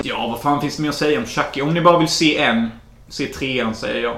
[0.03, 1.61] Ja, vad fan finns det mer att säga om Chucky?
[1.61, 2.69] Om ni bara vill se en,
[3.07, 4.17] se trean säger jag.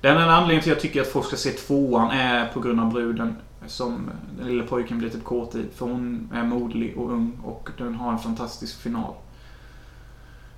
[0.00, 2.80] Den enda anledningen till att jag tycker att folk ska se tvåan är på grund
[2.80, 3.36] av bruden.
[3.66, 5.64] Som den lilla pojken blir typ kåt i.
[5.76, 9.14] För hon är modlig och ung och den har en fantastisk final.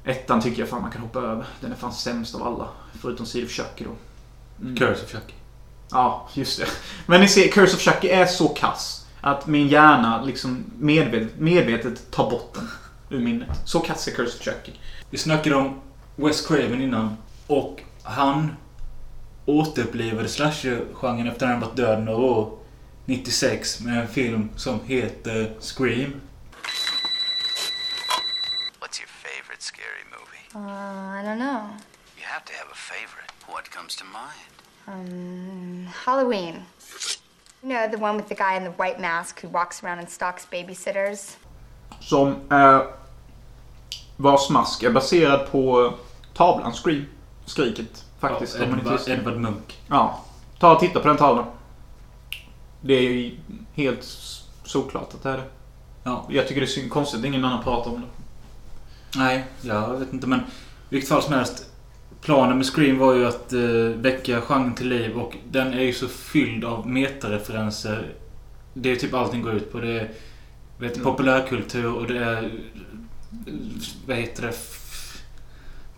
[0.05, 1.47] Ettan tycker jag fan man kan hoppa över.
[1.61, 2.69] Den är fan sämst av alla.
[3.01, 3.91] Förutom Seed of Chucky då.
[4.65, 4.77] Mm.
[4.77, 5.35] Curse of Chucky.
[5.91, 6.67] Ja, just det.
[7.07, 9.07] Men ni ser, Curse of Chucky är så kass.
[9.21, 12.69] Att min hjärna liksom medvetet, medvetet tar bort den
[13.11, 13.49] ur minnet.
[13.65, 14.73] Så kass är Curse of Chucky.
[15.11, 15.81] Vi snackade om
[16.17, 17.17] Wes Craven innan.
[17.47, 18.57] Och han
[19.47, 22.59] återupplivade slasher-genren efter att han varit död några år.
[23.05, 26.21] 96 med en film som heter Scream.
[28.81, 30.42] What's your favorite scary movie?
[30.55, 31.63] Uh, I don't know.
[32.19, 33.31] You have to have a favorite.
[33.49, 34.53] What comes to mind?
[34.87, 36.65] Um, Halloween.
[37.63, 40.11] You know, the one with the guy in the white mask who walks around and
[40.11, 41.37] stalks babysitters?
[42.01, 42.87] Som är...
[44.17, 45.95] Vars mask är baserad på
[46.35, 47.07] tavlan Scream.
[47.45, 48.05] Skriket.
[48.21, 48.59] Faktiskt.
[48.59, 49.13] Ja, visste.
[49.13, 49.81] Edward Munk.
[49.89, 50.21] Ja.
[50.59, 51.47] Ta och titta på den tavlan.
[52.81, 53.37] Det är ju
[53.75, 54.05] helt
[54.65, 55.45] solklart att det är det.
[56.03, 56.27] Ja.
[56.29, 58.07] Jag tycker det är konstigt att ingen annan pratar om det.
[59.17, 60.43] Nej, jag vet inte men i
[60.89, 61.69] vilket fall som helst.
[62.21, 63.61] Planen med Scream var ju att eh,
[64.01, 68.13] väcka genren till liv och den är ju så fylld av metareferenser.
[68.75, 69.79] Det är typ allting går ut på.
[69.81, 70.11] Det är
[70.79, 71.05] vet, Mm.
[71.05, 72.51] populärkultur och det är...
[74.07, 74.53] Vad heter det?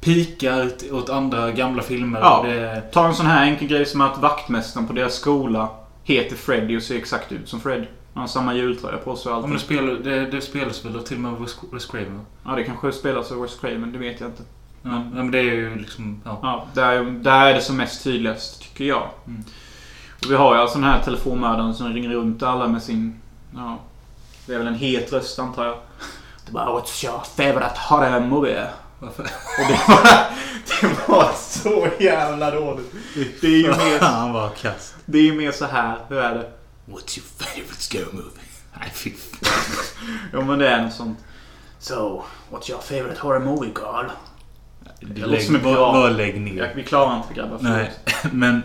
[0.01, 2.21] Pikar åt andra gamla filmer.
[2.21, 2.47] Ja.
[2.47, 5.69] Är, Ta en sån här enkel grej som att vaktmästaren på deras skola
[6.03, 7.87] heter Freddy och ser exakt ut som Fred.
[8.15, 9.65] Han har samma jultröja på sig och ja, men det, allt.
[9.65, 12.21] spelar, det, det spelas väl till och med Wes Wes Craven?
[12.45, 14.43] Ja, det kanske spelas av Wes Craven, det vet jag inte.
[14.83, 16.21] Ja, men det är ju liksom...
[16.25, 16.39] Ja.
[16.43, 19.09] Ja, där, där är det som mest tydligast, tycker jag.
[19.27, 19.45] Mm.
[20.25, 23.21] Och vi har ju alltså den här telefonmördaren som ringer runt alla med sin...
[23.55, 23.79] Ja,
[24.47, 25.77] det är väl en het röst antar jag.
[26.47, 28.67] Det bara What's your favorite horror movie?
[28.99, 29.23] Varför?
[29.23, 30.03] Och det var,
[30.81, 32.95] det var så jävla dåligt.
[33.41, 34.95] Det är ju mer, Han var kass.
[35.05, 35.99] det är ju mer så här.
[36.09, 36.51] Hur är det?
[36.87, 38.41] What's your favorite scary movie?
[38.81, 39.13] Nej, fy
[40.33, 41.19] Jo men det är något sånt.
[41.79, 44.11] So, what's your favorite horror movie Carl?
[45.01, 46.73] låter Lägg, som en bara, lägg ner.
[46.77, 47.59] Vi klarar inte grabbar.
[47.61, 47.93] Nej,
[48.33, 48.63] men...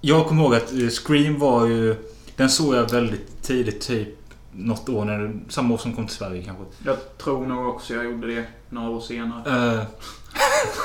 [0.00, 1.96] Jag kommer ihåg att eh, Scream var ju...
[2.36, 4.08] Den såg jag väldigt tidigt, typ
[4.52, 5.04] något år.
[5.04, 6.64] När, samma år som kom till Sverige kanske.
[6.84, 9.74] Jag tror nog också jag gjorde det några år senare.
[9.74, 9.82] Eh,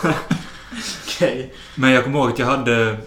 [1.05, 1.53] Okej.
[1.75, 2.97] men jag kommer ihåg att jag hade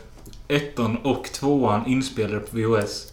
[0.49, 3.12] ettan och tvåan inspelade på VHS.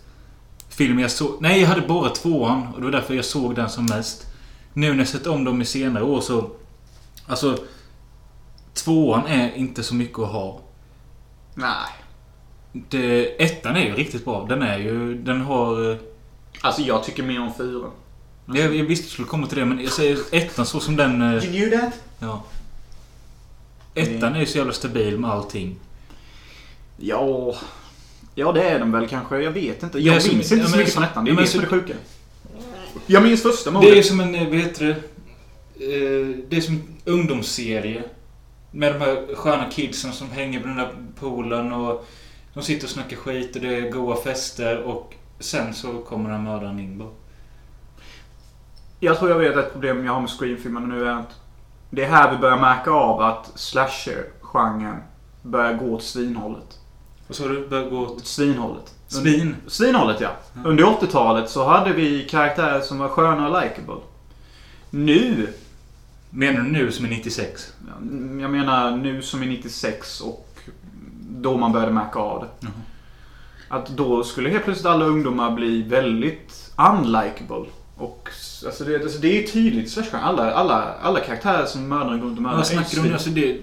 [0.80, 1.42] Film jag såg...
[1.42, 2.68] Nej, jag hade bara tvåan.
[2.74, 4.26] Och det var därför jag såg den som mest.
[4.74, 6.50] Nu när jag sett om dem i senare år så...
[7.28, 7.58] Alltså...
[8.74, 10.60] Tvåan är inte så mycket att ha.
[11.56, 11.90] Nej.
[12.72, 14.46] Det, ettan är ju riktigt bra.
[14.50, 15.16] Den är ju...
[15.24, 15.92] Den har...
[15.92, 15.98] eh,
[16.62, 17.92] Alltså jag tycker mer om fyran.
[18.46, 20.96] Jag, jag visste att det skulle komma till det, men jag säger ettan så som
[20.96, 21.22] den...
[21.22, 21.94] eh, You knew that?
[22.20, 22.44] Ja.
[23.96, 25.76] Ettan är ju så jävla stabil med allting.
[26.98, 27.56] Ja...
[28.40, 29.38] Ja, det är den väl kanske.
[29.42, 30.00] Jag vet inte.
[30.00, 31.26] Jag minns inte så mycket från ettan.
[31.26, 31.94] Det är det som är det sjuka.
[33.08, 34.06] Jag minns första Det är mordet.
[34.06, 34.92] som en, eh, vad heter det?
[35.86, 38.04] Eh, Det är som en ungdomsserie.
[38.72, 42.06] Med de här sköna kidsen som hänger på den där poolen och
[42.54, 46.80] de sitter och snackar skit och det är goa fester och sen så kommer mördaren
[46.80, 47.10] in bara.
[49.00, 51.32] Jag tror jag vet ett problem jag har med Scream-filmerna nu är att
[51.90, 54.96] det är här vi börjar märka av att slasher-genren
[55.42, 56.79] börjar gå åt svinhållet.
[57.30, 57.68] Vad sa du?
[57.68, 58.94] Börjar gå åt svinhållet.
[59.08, 59.56] svin?
[59.68, 60.30] Svinhållet ja.
[60.66, 63.96] Under 80-talet så hade vi karaktärer som var sköna och likeable.
[64.90, 65.48] Nu,
[66.30, 67.74] Menar du nu som är 96?
[68.42, 70.60] jag menar nu som är 96 och
[71.30, 72.50] då man började märka av det.
[72.60, 72.72] Jaha.
[73.70, 77.66] Att då skulle helt plötsligt alla ungdomar bli väldigt unlikable.
[77.96, 78.30] Och
[78.66, 82.28] alltså det, alltså det är tydligt i slasher alla, alla, alla karaktärer som mördaren går
[82.28, 83.14] runt och mördar Vad snackar du om?
[83.14, 83.62] Alltså det,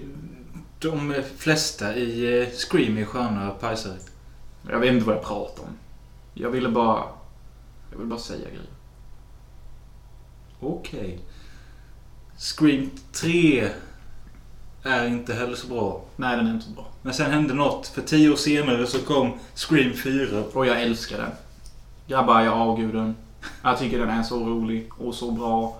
[0.79, 3.97] de flesta i eh, Scream är sköna pajsare.
[4.69, 5.77] Jag vet inte vad jag pratar om.
[6.33, 7.03] Jag ville bara...
[7.91, 8.69] Jag vill bara säga grejer.
[10.59, 11.19] Okej.
[12.37, 13.69] Scream 3
[14.83, 16.05] är inte heller så bra.
[16.15, 16.87] Nej, den är inte så bra.
[17.01, 17.87] Men sen hände något.
[17.87, 20.43] För tio år senare så kom Scream 4.
[20.53, 21.31] Och jag älskar den.
[22.07, 23.15] Grabbar, jag avgudar den.
[23.63, 25.79] Jag tycker den är så rolig och så bra.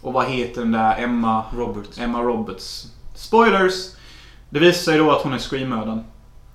[0.00, 1.44] Och vad heter den där Emma...
[1.56, 1.98] Roberts.
[1.98, 2.86] Emma Roberts.
[3.14, 4.01] Spoilers!
[4.52, 6.04] Det visar sig då att hon är Scream-mördaren.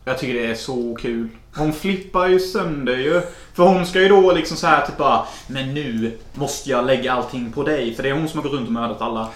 [0.05, 1.29] Jag tycker det är så kul.
[1.55, 3.21] Hon flippar ju sönder ju.
[3.53, 7.13] För hon ska ju då liksom så här typ bara Men nu måste jag lägga
[7.13, 7.93] allting på dig.
[7.95, 9.29] För det är hon som har gått runt och mördat alla.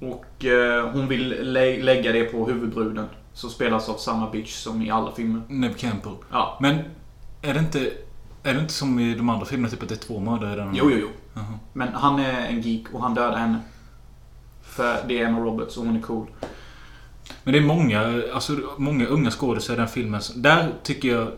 [0.00, 3.06] Och eh, hon vill lä- lägga det på huvudbruden.
[3.32, 5.42] Som spelas av samma bitch som i alla filmer.
[5.48, 6.12] Neve Campbell.
[6.32, 6.58] Ja.
[6.60, 6.78] Men
[7.42, 7.90] är det inte...
[8.42, 10.56] Är det inte som i de andra filmerna, typ att det är två mördare i
[10.56, 10.70] den?
[10.74, 11.08] Jo, jo, jo.
[11.34, 11.44] Jaha.
[11.72, 13.58] Men han är en geek och han dödar henne.
[14.62, 16.26] För det är Emma Roberts och hon är cool.
[17.44, 20.20] Men det är många, alltså, många unga skådisar i den filmen.
[20.36, 21.28] Där tycker jag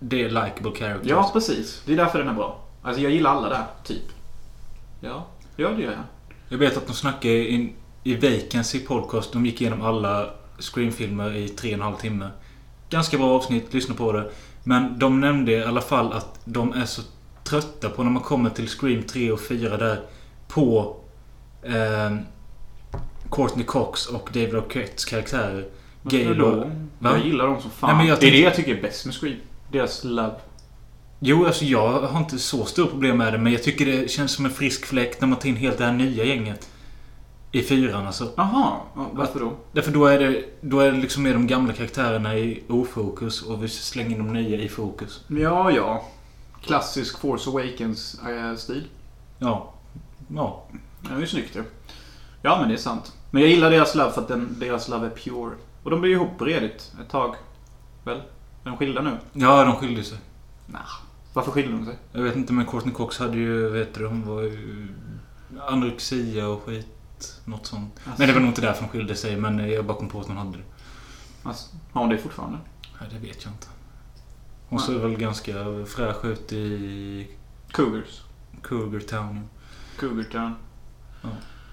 [0.00, 1.10] det är likable characters.
[1.10, 1.82] Ja, precis.
[1.86, 2.60] Det är därför den är bra.
[2.82, 4.02] Alltså jag gillar alla där, typ.
[5.00, 6.02] Ja, ja det gör jag.
[6.48, 7.74] Jag vet att de snackade i,
[8.04, 9.32] i Vacancy podcast.
[9.32, 12.30] De gick igenom alla Scream-filmer i tre och en halv timme.
[12.90, 14.30] Ganska bra avsnitt, lyssna på det.
[14.64, 17.02] Men de nämnde i alla fall att de är så
[17.44, 20.00] trötta på när man kommer till Scream 3 och 4 där.
[20.48, 20.96] På
[21.62, 22.16] eh,
[23.30, 25.66] Courtney Cox och David Arquettes karaktärer.
[26.02, 26.66] Gabe och...
[26.98, 27.10] Va?
[27.12, 27.90] Jag gillar dem som fan.
[27.90, 29.36] Nej, men jag det är det jag tycker är bäst med Scream.
[29.72, 30.34] Deras love.
[31.20, 33.38] Jo, alltså jag har inte så stora problem med det.
[33.38, 35.84] Men jag tycker det känns som en frisk fläkt när man tar in helt det
[35.84, 36.68] här nya gänget.
[37.52, 38.32] I fyran alltså.
[38.36, 39.52] Jaha, ja, varför då?
[39.72, 43.64] Därför då är det, då är det liksom med de gamla karaktärerna i ofokus och
[43.64, 45.24] vi slänger in de nya i fokus.
[45.28, 46.04] Ja, ja.
[46.62, 48.84] Klassisk Force Awakens-stil.
[49.38, 49.74] Ja.
[50.34, 50.64] Ja.
[51.00, 51.62] Det är ju snyggt ju.
[52.42, 53.12] Ja, men det är sant.
[53.30, 55.54] Men jag gillar deras love för att den, deras love är pure.
[55.82, 57.34] Och de blev ihop redigt ett tag.
[58.04, 58.16] Väl?
[58.16, 59.18] Är de skilda nu?
[59.32, 60.18] Ja, de skilde sig.
[60.66, 60.80] Nah.
[61.32, 61.98] Varför skilde de sig?
[62.12, 64.88] Jag vet inte men Courtney Cox hade ju, vet du, hon var ju
[65.60, 67.40] anorexia och skit.
[67.44, 67.94] Något sånt.
[67.94, 68.12] Alltså.
[68.18, 70.26] Nej, det var nog inte därför hon skilde sig men jag bara kom på att
[70.26, 70.64] hon hade det.
[71.42, 72.58] Alltså, har hon det fortfarande?
[73.00, 73.66] Nej, det vet jag inte.
[74.68, 75.54] Hon ser väl ganska
[75.86, 77.28] fräsch ut i
[77.72, 78.22] Cougars.
[78.62, 79.48] Cougar Town.
[79.98, 80.54] Cougar Town.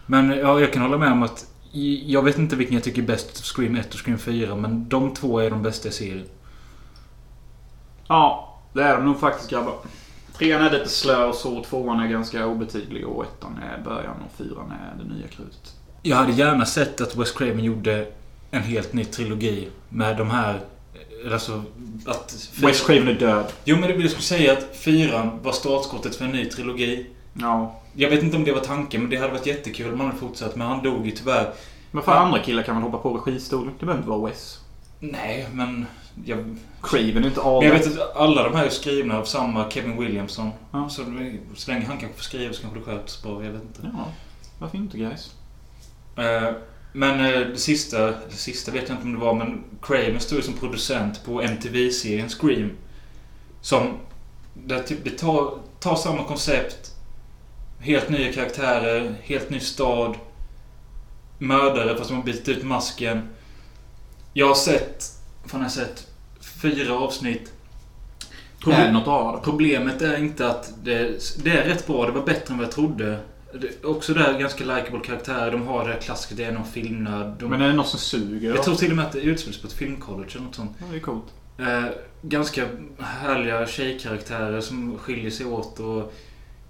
[0.06, 1.46] Men ja, jag kan hålla med om att
[2.06, 5.14] jag vet inte vilken jag tycker är bäst, Scream 1 och Scream 4, men de
[5.14, 6.26] två är de bästa i serien.
[8.08, 9.76] Ja, det är de nog faktiskt grabbar.
[10.38, 11.64] Trean är lite slö och så.
[11.64, 15.76] Tvåan är ganska obetydlig och ettan är början och fyran är det nya krutet.
[16.02, 18.08] Jag hade gärna sett att Wes Craven gjorde
[18.52, 20.60] en helt ny trilogi med de här...
[21.32, 21.64] Alltså
[22.06, 22.50] att...
[22.62, 23.46] Wes Craven är död.
[23.64, 27.06] Jo, men det vill jag skulle säga att fyran var startskottet för en ny trilogi.
[27.34, 27.82] Ja.
[27.96, 30.20] Jag vet inte om det var tanken, men det hade varit jättekul om man hade
[30.20, 30.56] fortsatt.
[30.56, 31.54] Men han dog ju tyvärr.
[31.92, 33.74] Men för andra killar kan man hoppa på registolen.
[33.80, 34.60] Det behöver inte vara Wes.
[35.00, 35.86] Nej, men...
[36.26, 39.24] Jag, Craven är inte all men jag vet att alla de här är skrivna av
[39.26, 40.52] samma Kevin Williamson.
[40.72, 40.90] Ja.
[40.90, 41.04] Så,
[41.56, 43.44] så länge han kanske får skriva så kanske det sköts bra.
[43.44, 43.82] Jag vet inte.
[43.94, 44.08] Ja,
[44.60, 45.34] varför inte guys?
[46.18, 46.52] Eh,
[46.94, 50.44] Men eh, det sista, det sista vet jag inte om det var, men Craven stod
[50.44, 52.72] som producent på MTV-serien Scream.
[53.62, 53.98] Som,
[54.54, 56.95] där typ, det tar, tar samma koncept.
[57.80, 60.16] Helt nya karaktärer, helt ny stad.
[61.38, 63.30] Mördare fast de har bytt ut masken.
[64.34, 65.04] Jag har sett,
[65.46, 66.08] fan har jag sett,
[66.62, 67.52] fyra avsnitt.
[68.68, 69.40] Är det något av?
[69.44, 71.12] Problemet är inte att det,
[71.44, 72.06] det är rätt bra.
[72.06, 73.20] Det var bättre än vad jag trodde.
[73.54, 75.52] Det, också där ganska likeable karaktärer.
[75.52, 77.34] De har det här klassiska, det är någon filmnörd.
[77.40, 78.48] De, Men är det något som suger?
[78.48, 78.64] jag då?
[78.64, 80.72] tror till och med att det utspelas på ett filmcollege eller något sånt.
[80.80, 81.24] Ja, det är coolt.
[81.60, 81.86] Eh,
[82.22, 82.68] ganska
[83.00, 85.80] härliga tjejkaraktärer som skiljer sig åt.
[85.80, 86.14] Och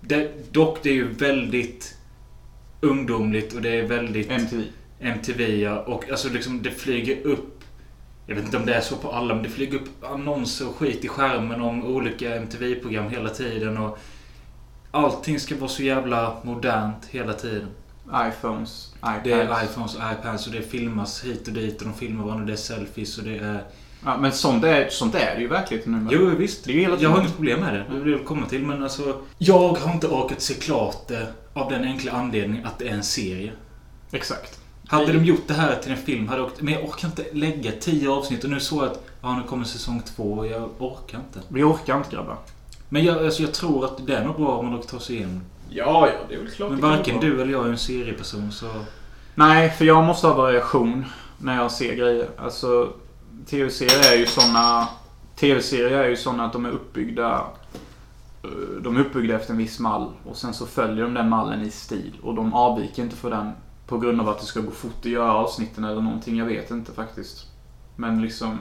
[0.07, 1.97] det, dock, det är ju väldigt
[2.81, 4.63] ungdomligt och det är väldigt MTV.
[4.99, 5.61] MTV.
[5.61, 5.79] ja.
[5.79, 7.63] Och alltså liksom det flyger upp
[8.27, 10.75] Jag vet inte om det är så på alla, men det flyger upp annonser och
[10.75, 13.77] skit i skärmen om olika MTV-program hela tiden.
[13.77, 13.99] Och
[14.91, 17.67] allting ska vara så jävla modernt hela tiden.
[18.13, 19.23] iPhones, iPads.
[19.23, 22.45] Det är iPhones och iPads och det filmas hit och dit och de filmar varandra.
[22.45, 23.63] Det är selfies och det är...
[24.05, 26.15] Ja, men sånt är, sånt är det ju verkligheten nu.
[26.15, 26.65] Jo, visst.
[26.65, 27.85] Det är ju hela Jag har inget problem med det.
[27.95, 28.65] Det vill jag komma till.
[28.65, 29.21] Men alltså...
[29.37, 33.03] Jag har inte orkat se klart det av den enkla anledningen att det är en
[33.03, 33.51] serie.
[34.11, 34.59] Exakt.
[34.87, 37.25] Hade de gjort det här till en film hade jag åkt, Men jag orkar inte
[37.31, 41.17] lägga tio avsnitt och nu så att ja, nu kommer säsong två och jag orkar
[41.17, 41.39] inte.
[41.47, 42.37] Vi orkar inte grabbar.
[42.89, 45.41] Men jag, alltså, jag tror att det är nog bra om man tar sig igenom.
[45.69, 48.67] Ja, ja, det är väl klart Men varken du eller jag är en serieperson så...
[49.35, 51.05] Nej, för jag måste ha variation
[51.37, 52.27] när jag ser grejer.
[52.37, 52.93] Alltså,
[53.45, 54.87] tv-serier är ju såna...
[55.35, 57.47] Tv-serier är ju såna att de är uppbyggda...
[58.43, 60.11] Eh, de är uppbyggda efter en viss mall.
[60.23, 62.13] Och sen så följer de den mallen i stil.
[62.23, 63.51] Och de avviker inte från den
[63.87, 66.37] på grund av att det ska gå fort att göra avsnitten eller någonting.
[66.37, 67.45] Jag vet inte faktiskt.
[67.95, 68.59] Men liksom...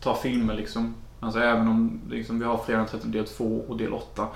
[0.00, 0.94] Ta filmer liksom.
[1.20, 4.26] Alltså även om liksom, vi har Fredag den 13 del 2 och del 8.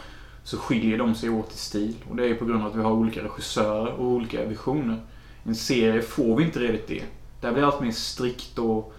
[0.44, 1.94] Så skiljer de sig åt i stil.
[2.10, 5.00] Och det är ju på grund av att vi har olika regissörer och olika visioner.
[5.44, 7.02] I en serie får vi inte redigt det.
[7.40, 8.94] Där blir allt mer strikt och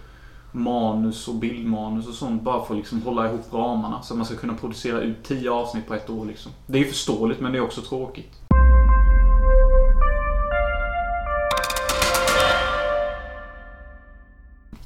[0.52, 4.02] manus och bildmanus och sånt bara för att liksom hålla ihop ramarna.
[4.02, 6.52] Så att man ska kunna producera ut 10 avsnitt på ett år liksom.
[6.66, 8.32] Det är ju förståeligt men det är också tråkigt.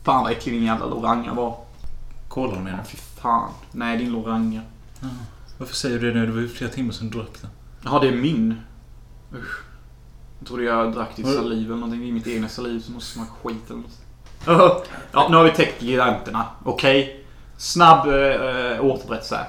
[0.02, 1.56] Fan vad äcklig din jävla loranga var.
[2.28, 3.50] Kolan menar Fy fan.
[3.72, 4.60] Nej, din loranga.
[5.58, 6.26] Varför säger du det nu?
[6.26, 7.50] Det var ju flera timmar sedan du drack den.
[7.84, 8.60] Jaha, det är min.
[9.34, 9.62] Usch.
[10.38, 12.00] Jag trodde jag drack ditt saliv eller någonting.
[12.00, 14.05] Det är mitt egna saliv som måste smaka skit eller något.
[15.12, 16.44] Ja, nu har vi täckt giganterna.
[16.64, 17.24] Okej.
[17.56, 19.46] Snabb äh, återberättelse här.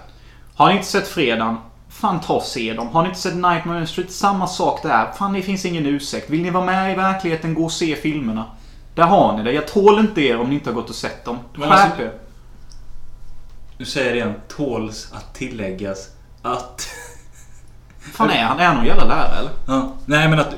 [0.55, 1.57] Har ni inte sett Fredagen?
[1.89, 2.87] Fan ta och se dem.
[2.87, 4.11] Har ni inte sett Nightmare on Street?
[4.11, 5.11] Samma sak där.
[5.11, 6.29] Fan det finns ingen ursäkt.
[6.29, 8.45] Vill ni vara med i verkligheten, gå och se filmerna.
[8.95, 9.51] Där har ni det.
[9.51, 11.39] Jag tål inte er om ni inte har gått och sett dem.
[11.55, 12.13] Men Skärp alltså- er.
[13.77, 14.33] Nu säger jag igen.
[14.47, 16.09] Tåls att tilläggas
[16.41, 16.87] att...
[18.13, 18.59] Fan är han?
[18.59, 19.51] Är han någon jävla lärare eller?
[19.67, 19.93] Ja.
[20.05, 20.55] Nej men att...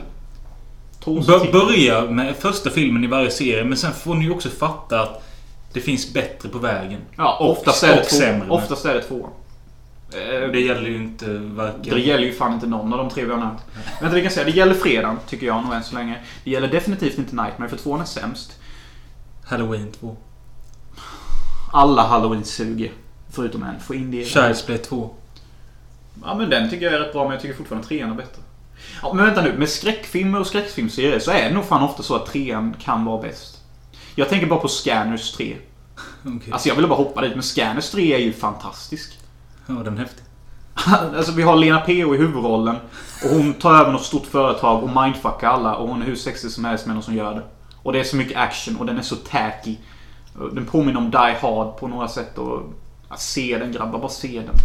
[1.05, 5.01] Bör, börja med första filmen i varje serie men sen får ni ju också fatta
[5.01, 5.23] att
[5.73, 7.01] det finns bättre på vägen.
[7.17, 8.15] Ja, Och- oftast är det två.
[8.15, 9.29] sämre, men- Oftast är det två.
[10.13, 11.93] Eh, Det gäller ju inte varken...
[11.95, 13.59] Det gäller ju fan inte någon av de tre vi har nämnt.
[14.01, 14.45] Vänta, vi kan säga.
[14.45, 16.15] Det gäller fredagen, tycker jag nog än så länge.
[16.43, 18.57] Det gäller definitivt inte Nightmare, för tvåan är sämst.
[19.45, 20.17] Halloween 2.
[21.73, 22.91] Alla Halloween suger.
[23.31, 23.79] Förutom en.
[23.79, 25.09] Få in det Child's Play 2.
[26.25, 28.41] Ja, men den tycker jag är rätt bra, men jag tycker fortfarande trean är bättre.
[29.01, 29.57] Ja, men vänta nu.
[29.57, 33.21] Med skräckfilmer och skräckfilmserier så är det nog fan ofta så att trean kan vara
[33.21, 33.57] bäst.
[34.15, 35.57] Jag tänker bara på Scanners 3.
[36.25, 36.53] Okej.
[36.53, 39.19] Alltså jag ville bara hoppa dit, men Scanners 3 är ju fantastisk.
[39.67, 40.23] Ja, den är häftig.
[41.17, 42.15] Alltså vi har Lena P.O.
[42.15, 42.75] i huvudrollen.
[43.23, 45.75] Och hon tar över något stort företag och mindfuckar alla.
[45.75, 47.43] Och hon är hur sexig som helst med någon som gör det.
[47.75, 49.75] Och det är så mycket action och den är så tacky.
[50.51, 52.37] Den påminner om Die Hard på några sätt.
[52.37, 52.61] Och
[53.09, 54.55] att se den grabbar, bara se den.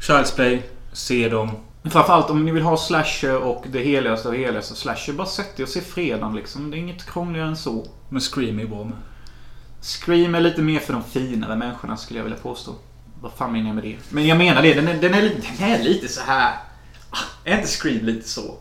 [0.00, 0.62] Child's Play.
[0.92, 1.50] Se dem.
[1.90, 5.12] Framförallt om ni vill ha slasher och det heligaste av heligaste slasher.
[5.12, 6.70] Bara sätt er och se fredagen liksom.
[6.70, 7.86] Det är inget krångligare än så.
[8.08, 8.96] Men Scream är bra med.
[9.80, 12.74] Scream är lite mer för de finare människorna skulle jag vilja påstå.
[13.20, 13.96] Vad fan menar jag med det?
[14.10, 15.22] Men jag menar det, den är, den är,
[15.58, 16.54] den är lite så här.
[17.10, 18.56] Ah, Är inte Scream lite så?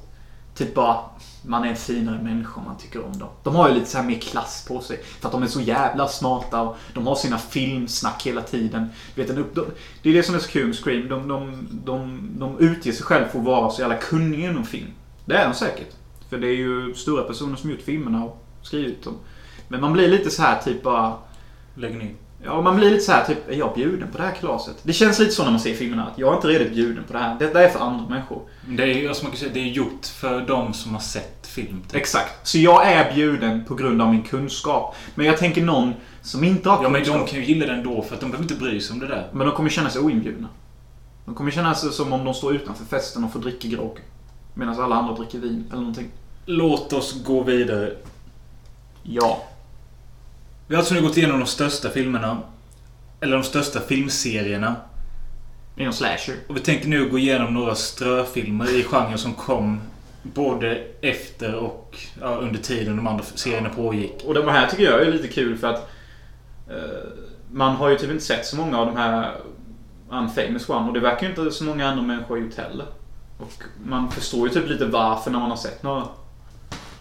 [0.56, 1.00] Typ bara,
[1.46, 3.30] man är en finare människa om man tycker om dem.
[3.44, 5.04] De har ju lite så här mer klass på sig.
[5.04, 8.90] För att de är så jävla smarta och de har sina filmsnack hela tiden.
[9.16, 9.66] Du vet, en upp, de,
[10.02, 11.10] det är det som är så kul med Scream.
[11.10, 14.88] De, de, de, de utger sig själva för att vara så jävla kunniga inom film.
[15.26, 15.96] Det är de säkert.
[16.30, 19.16] För det är ju stora personer som gjort filmerna och skrivit dem.
[19.68, 21.14] Men man blir lite så här typ bara...
[21.76, 22.12] Lägg ner.
[22.46, 24.76] Ja, man blir lite så här typ, är jag bjuden på det här kalaset?
[24.84, 27.14] Det känns lite så när man ser filmerna, att jag är inte redigt bjuden på
[27.14, 27.40] det här.
[27.40, 28.42] Detta är för andra människor.
[28.68, 31.82] Det är alltså man kan säga, det är gjort för de som har sett film.
[31.88, 31.96] Typ.
[31.96, 32.48] Exakt.
[32.48, 34.96] Så jag är bjuden på grund av min kunskap.
[35.16, 37.26] Men jag tänker någon som inte har Ja men kunskap.
[37.26, 39.08] de kan ju gilla den då för att de behöver inte bry sig om det
[39.08, 39.28] där.
[39.34, 40.48] Men de kommer känna sig oinbjudna.
[41.26, 44.00] De kommer känna sig som om de står utanför festen och får dricka grogg.
[44.54, 46.10] Medan alla andra dricker vin eller någonting.
[46.46, 47.94] Låt oss gå vidare.
[49.04, 49.44] Ja.
[50.68, 52.38] Vi har alltså nu gått igenom de största filmerna.
[53.20, 54.76] Eller de största filmserierna.
[55.78, 56.36] Inom slasher.
[56.48, 59.82] Och vi tänkte nu gå igenom några ströfilmer i genren som kom
[60.24, 64.24] både efter och ja, under tiden de andra serierna pågick.
[64.26, 65.90] Och de här tycker jag är lite kul för att
[66.70, 67.10] eh,
[67.52, 69.36] man har ju typ inte sett så många av de här
[70.10, 72.86] unfamous one och det verkar ju inte så många andra människor ha gjort heller.
[73.38, 76.04] Och man förstår ju typ lite varför när man har sett några.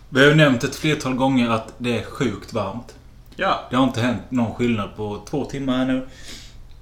[0.08, 2.94] Vi har ju nämnt ett flertal gånger att det är sjukt varmt.
[3.36, 3.60] Ja.
[3.70, 6.08] Det har inte hänt någon skillnad på två timmar här nu.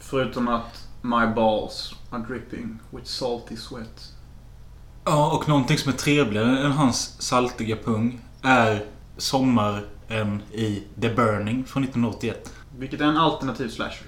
[0.01, 4.13] Förutom att my balls are dripping with salty sweat.
[5.05, 8.85] Ja, och någonting som är trevligare än hans saltiga pung är
[9.17, 12.53] sommaren i The Burning från 1981.
[12.79, 14.07] Vilket är en alternativ slasher.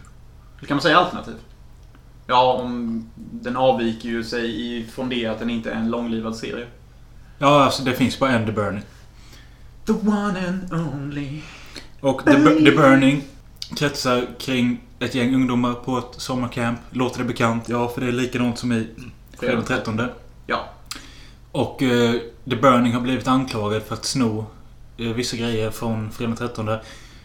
[0.59, 1.35] Eller kan man säga alternativ?
[2.26, 6.66] Ja, om den avviker ju sig ifrån det att den inte är en långlivad serie.
[7.38, 8.83] Ja, alltså det finns bara en The Burning.
[9.87, 11.42] The one and only.
[12.02, 12.32] Och The,
[12.64, 13.22] The Burning
[13.76, 16.78] kretsar kring ett gäng ungdomar på ett sommarcamp.
[16.90, 17.68] Låter det bekant?
[17.68, 18.86] Ja, för det är likadant som i
[19.38, 20.00] Fredag den 13.
[20.46, 20.68] Ja.
[21.52, 22.14] Och eh,
[22.50, 24.46] The Burning har blivit anklagad för att sno
[24.96, 26.64] eh, vissa grejer från Fredag den 13.
[26.64, 26.78] Men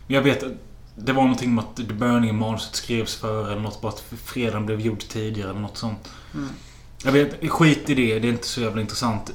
[0.07, 0.51] jag vet att
[0.95, 3.81] det var någonting om att The Burning-manuset skrevs för eller något.
[3.81, 6.09] Bara att fredagen blev gjord tidigare eller något sånt.
[6.33, 6.49] Mm.
[7.03, 8.19] Jag vet, skit i det.
[8.19, 9.33] Det är inte så jävla intressant.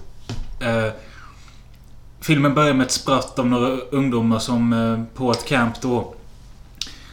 [0.60, 0.92] Eh,
[2.22, 6.14] filmen börjar med ett spratt om några ungdomar som eh, på ett camp då...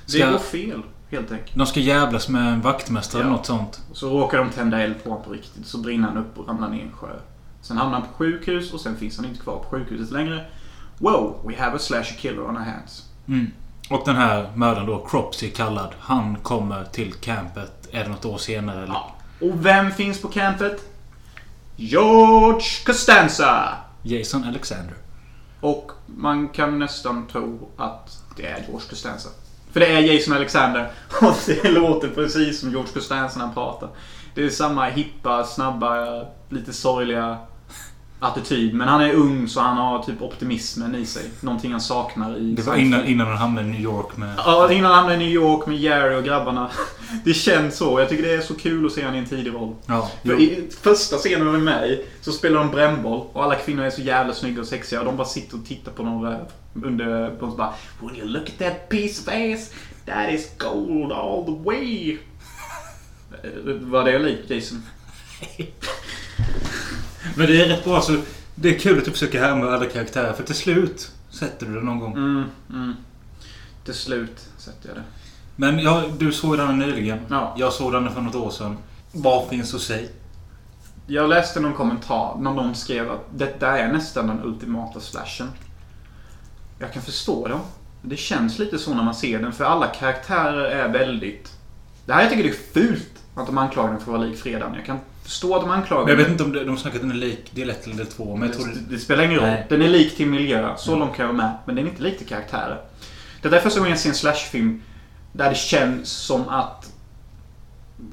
[0.06, 1.56] Det går fel, helt enkelt.
[1.56, 3.38] De ska jävlas med en vaktmästare eller Ja.
[3.38, 3.82] något sånt.
[3.94, 5.68] Så råkar de tända eld på honom på riktigt.
[5.68, 7.08] Så brinner han upp och ramlar ner i en sjö.
[7.62, 10.46] Sen hamnar han på sjukhus och sen finns han inte kvar på sjukhuset längre.
[10.98, 13.04] Wow, we have a slasher killer on our hands.
[13.28, 13.48] Mm.
[13.90, 15.90] Och den här mördaren då, Cropsy kallad.
[16.00, 17.88] Han kommer till campet.
[17.92, 18.94] Är det något år senare eller?
[18.94, 19.16] Ja.
[19.42, 20.82] Och vem finns på campet?
[21.76, 23.70] George Costanza!
[24.04, 24.96] Jason Alexander.
[25.62, 29.30] Och man kan nästan tro att det är George Costanza.
[29.72, 30.92] För det är Jason Alexander.
[31.22, 33.90] Och det låter precis som George Costanza när han pratar.
[34.36, 37.38] Det är samma hippa, snabba, lite sorgliga
[38.20, 38.74] attityd.
[38.74, 41.24] Men han är ung så han har typ optimismen i sig.
[41.42, 44.34] Någonting han saknar i Det var innan, innan han hamnade i New York med...
[44.38, 46.70] Ja, innan han hamnade i New York med Jerry och grabbarna.
[47.26, 48.00] Det känns så.
[48.00, 49.76] Jag tycker det är så kul att se honom i en tidig roll.
[49.86, 50.12] Ja.
[50.24, 53.84] För i första scenen de är med i så spelar de brännboll och alla kvinnor
[53.84, 56.46] är så jävla snygga och sexiga och de bara sitter och tittar på någon röv.
[56.74, 57.40] Under...
[57.40, 59.72] De bara Will you look at that piece of ass?
[60.06, 62.18] That is gold all the way.
[63.82, 64.84] Var det likt Jason?
[67.40, 68.18] Men det är rätt bra så...
[68.56, 71.82] Det är kul att du försöker härma alla karaktärer för till slut sätter du det
[71.82, 72.14] någon gång.
[72.14, 72.96] Mm, mm.
[73.86, 75.04] Till slut sätter jag det.
[75.56, 77.20] Men ja, du såg den nyligen.
[77.30, 77.56] Ja.
[77.58, 78.78] Jag såg den för något år sedan.
[79.12, 80.08] Vad finns att säga?
[81.08, 85.50] Jag läste någon kommentar när någon skrev att detta är nästan den ultimata slashen.
[86.80, 87.60] Jag kan förstå det.
[88.02, 91.54] Det känns lite så när man ser den, för alla karaktärer är väldigt...
[92.06, 94.40] Det här jag tycker det är fult att de anklagar den för att vara lik
[94.40, 94.76] Fredagen.
[94.76, 97.02] Jag kan förstå att de anklagar Men jag vet inte om de, de snackar att
[97.02, 98.36] den är lik del 1 eller del 2.
[98.36, 98.96] Men jag tror det, det...
[98.96, 99.48] det spelar ingen roll.
[99.48, 99.66] Nej.
[99.70, 101.58] Den är lik till miljö, så långt kan jag vara med.
[101.66, 102.82] Men den är inte lik till karaktärer.
[103.42, 104.82] Det är första gången jag ser en slashfilm
[105.34, 106.94] där det känns som att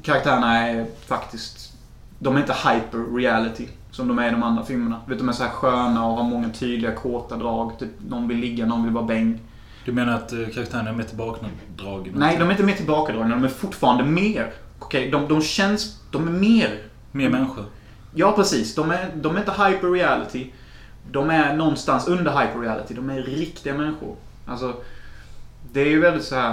[0.02, 1.72] karaktärerna är faktiskt...
[2.18, 5.00] De är inte hyper reality som de är i de andra filmerna.
[5.06, 7.78] Vet, de är så här sköna och har många tydliga kåta drag.
[7.78, 9.40] Typ, någon vill ligga, någon vill vara bäng.
[9.84, 12.12] Du menar att uh, karaktärerna är mer tillbakadragna?
[12.14, 13.34] Nej, de är inte mer tillbakadragna.
[13.34, 14.52] De är fortfarande mer.
[14.78, 16.00] Okej, de, de känns...
[16.10, 16.85] De är mer.
[17.16, 17.64] Mer människor?
[18.14, 18.74] Ja, precis.
[18.74, 20.46] De är, de är inte hyper reality.
[21.10, 22.94] De är någonstans under hyper reality.
[22.94, 24.16] De är riktiga människor.
[24.46, 24.74] Alltså,
[25.72, 26.52] det är ju väldigt så här...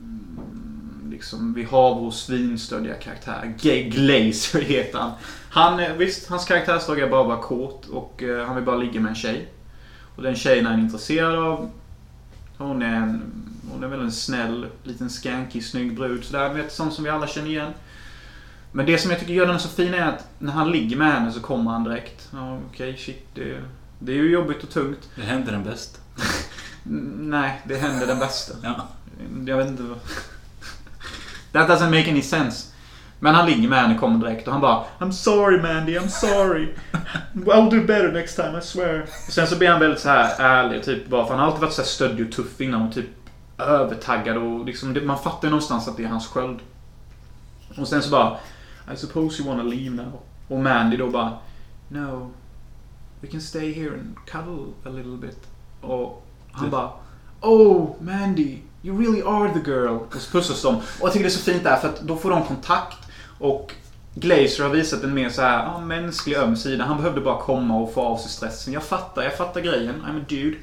[0.00, 3.54] Mm, liksom, vi har vår svinstöddiga karaktär.
[3.62, 5.12] Gay Glazer heter han.
[5.50, 8.76] han eh, visst, hans karaktärsdrag är bara att vara kåt och eh, han vill bara
[8.76, 9.48] ligga med en tjej.
[10.16, 11.70] Och den tjejen är han intresserad av.
[12.58, 13.22] Hon är, en,
[13.72, 16.24] hon är väl en snäll, liten skanky, snygg brud.
[16.24, 17.72] Sådär, vet, sånt som vi alla känner igen.
[18.76, 21.12] Men det som jag tycker gör den så fin är att när han ligger med
[21.12, 22.28] henne så kommer han direkt.
[22.32, 23.26] Ja, okej, shit.
[23.34, 23.62] Det,
[23.98, 25.08] det är ju jobbigt och tungt.
[25.16, 26.00] Det hände den bäst.
[26.86, 28.54] Mm, Nej, det händer den bästa.
[28.62, 28.88] Ja.
[29.46, 29.98] Jag vet inte vad...
[31.52, 32.66] That doesn't make any sense.
[33.20, 36.68] Men han ligger med henne, kommer direkt och han bara I'm sorry Mandy, I'm sorry.
[37.34, 39.02] I'll do better next time, I swear.
[39.26, 41.24] Och sen så blir han väldigt så här ärlig, typ bara.
[41.24, 43.06] För han har alltid varit så här stöddig och tuff innan och typ
[43.58, 46.58] övertaggad och liksom, man fattar ju någonstans att det är hans sköld.
[47.78, 48.36] Och sen så bara
[48.92, 50.20] I suppose you wanna leave now.
[50.48, 51.38] Och Mandy då bara
[51.88, 52.30] No.
[53.20, 55.38] We can stay here and cuddle a little bit.
[55.80, 56.90] Och han bara
[57.40, 58.58] Oh, Mandy.
[58.82, 59.88] You really are the girl.
[59.88, 60.76] Och så pussas de.
[60.76, 62.98] Och jag tycker det är så fint där för att då får de kontakt.
[63.38, 63.74] Och
[64.14, 66.84] Glazer har visat en mer så här, ja, mänsklig öm sida.
[66.84, 68.72] Han behövde bara komma och få av sig stressen.
[68.72, 69.94] Jag fattar, jag fattar grejen.
[69.94, 70.56] I'm a dude.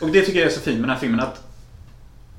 [0.00, 1.46] Och det tycker jag är så fint med den här filmen att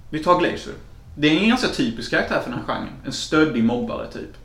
[0.10, 0.74] vi tar Glazer.
[1.16, 2.94] Det är en ganska typisk karaktär för den här genren.
[3.06, 4.38] En stöddig mobbare typ.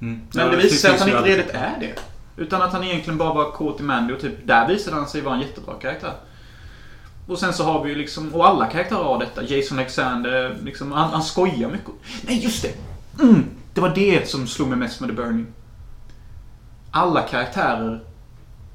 [0.00, 0.20] Mm.
[0.32, 1.94] Men Ja, det visar sig att han inte redigt är det.
[2.36, 5.20] Utan att han egentligen bara var kåt i Mandy och typ där visade han sig
[5.20, 6.14] vara en jättebra karaktär.
[7.26, 9.42] Och sen så har vi ju liksom, och alla karaktärer har detta.
[9.42, 11.90] Jason Alexander, liksom, han, han skojar mycket.
[12.22, 12.74] Nej, just det!
[13.22, 13.44] Mm,
[13.74, 15.46] det var det som slog mig mest med The Burning.
[16.90, 18.00] Alla karaktärer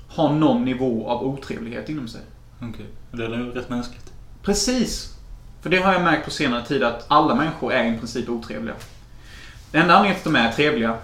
[0.07, 2.21] har någon nivå av otrevlighet inom sig.
[2.61, 2.85] Okej.
[3.11, 4.11] Det är ju rätt mänskligt.
[4.43, 5.13] Precis.
[5.61, 8.75] För det har jag märkt på senare tid att alla människor är i princip otrevliga.
[9.71, 10.97] Den enda anledningen till att de är trevliga,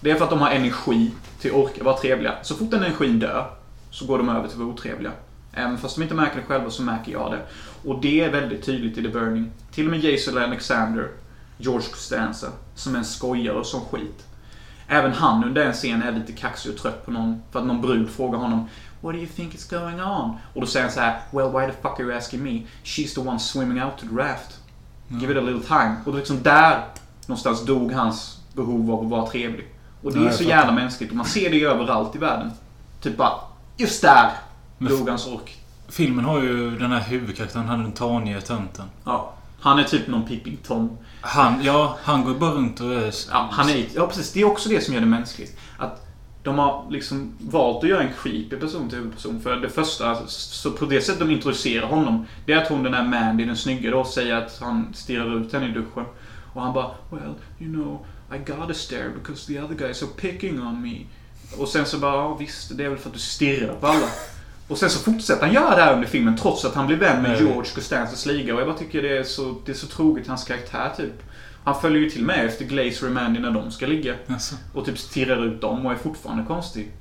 [0.00, 2.34] det är för att de har energi till att orka vara trevliga.
[2.42, 3.50] Så fort den energin dör,
[3.90, 5.12] så går de över till att vara otrevliga.
[5.52, 7.42] Även fast de inte märker det själva så märker jag det.
[7.88, 9.50] Och det är väldigt tydligt i The Burning.
[9.72, 11.08] Till och med Jason Alexander,
[11.58, 14.26] George Costanza, som är en skojare och som skit.
[14.88, 17.42] Även han under en scen är lite kaxig och trött på någon.
[17.50, 18.68] För att någon brud frågar honom
[19.00, 20.36] What do you think is going on?
[20.54, 22.62] Och då säger han så här Well, why the fuck are you asking me?
[22.84, 24.58] She's the one swimming out to the raft.
[25.08, 25.96] Give it a little time.
[26.06, 26.84] Och liksom där
[27.26, 29.66] någonstans dog hans behov av att vara trevlig.
[30.02, 31.10] Och det Ja, är så jävla mänskligt.
[31.10, 32.50] Och man ser det överallt i världen.
[33.00, 33.32] Typ bara,
[33.76, 34.30] just där
[34.78, 35.56] dog hans ork.
[35.88, 38.84] Filmen har ju den här huvudkaraktären, han den tanige tönten.
[39.04, 39.32] Ja.
[39.60, 40.98] Han är typ någon Peeping Tom.
[41.20, 43.14] Han, ja, han går bara runt och är...
[43.30, 44.32] Ja, han är, ja, precis.
[44.32, 45.58] Det är också det som gör det mänskligt.
[45.78, 46.06] Att
[46.42, 49.40] de har liksom valt att göra en creepy person till huvudperson.
[49.40, 52.94] För det första, så på det sättet de introducerar honom, det är att hon den
[52.94, 56.04] här Mandy, den snygga då, säger att han stirrar ut henne i duschen.
[56.52, 60.62] Och han bara, well, you know, I gotta stare because the other guys are picking
[60.62, 60.96] on me.
[61.58, 64.06] Och sen så bara, ja visst, det är väl för att du stirrar på alla.
[64.68, 67.22] Och sen så fortsätter han göra det här under filmen trots att han blir vän
[67.22, 67.38] med.
[67.40, 68.54] George Costanzas liga.
[68.54, 71.22] Och jag bara tycker det är så, det är så troget hans karaktär typ.
[71.64, 74.14] Han följer ju till med efter Glazer och Mandy när de ska ligga.
[74.26, 76.92] Alltså, Och typ stirrar ut dem och är fortfarande konstig.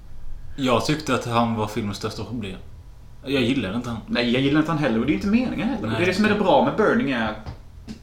[0.56, 2.58] jag tyckte att han var filmens största problem.
[3.26, 4.00] Jag gillade inte han.
[4.08, 5.88] Nej, jag gillar inte han heller och det är inte meningen heller.
[5.88, 5.96] Nej.
[5.98, 7.36] det är det som är det bra med Burning är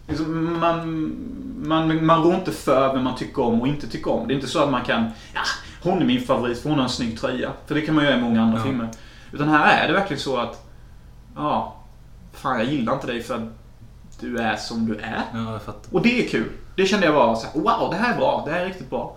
[0.08, 1.12] liksom, man,
[1.56, 4.28] man, man rår inte för vem man tycker om och inte tycker om.
[4.28, 5.04] Det är inte så att man kan,
[5.34, 5.40] ja,
[5.82, 7.50] hon är min favorit för hon har en snygg tröja.
[7.66, 8.64] För det kan man göra i många andra Ja.
[8.64, 8.88] filmer.
[9.32, 10.66] Utan här är det verkligen så att,
[11.36, 11.76] ja,
[12.32, 13.42] fan jag gillar inte dig för att
[14.20, 15.22] du är som du är.
[15.34, 15.58] Ja.
[15.90, 16.48] Och det är kul.
[16.76, 18.42] Det kände jag var så här, wow, det här är bra.
[18.46, 19.16] Det här är riktigt bra.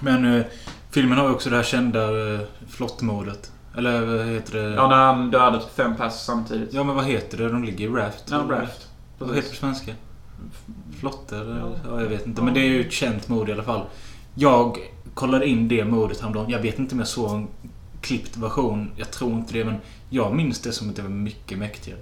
[0.00, 0.44] Men eh,
[0.90, 3.52] filmen har ju också det här kända eh, flottmordet.
[3.76, 4.74] Eller vad heter det?
[4.74, 6.72] Ja, när han dödade typ fem pers samtidigt.
[6.74, 7.48] Ja, men vad heter det?
[7.48, 8.24] De ligger i raft.
[8.30, 8.88] Ja, Raft.
[9.18, 9.92] Vad heter det på svenska?
[11.00, 11.58] Flotte eller?
[11.58, 11.76] Ja.
[11.84, 12.00] Ja.
[12.00, 12.42] jag vet inte.
[12.42, 13.86] Men det är ju ett känt mord i alla fall.
[14.34, 14.78] Jag
[15.14, 16.50] kollade in det mordet häromdagen.
[16.50, 17.48] Jag vet inte om jag såg en
[18.00, 18.90] klippt version.
[18.96, 19.76] Jag tror inte det, men
[20.10, 21.98] jag minns det som att det var mycket mäktigare.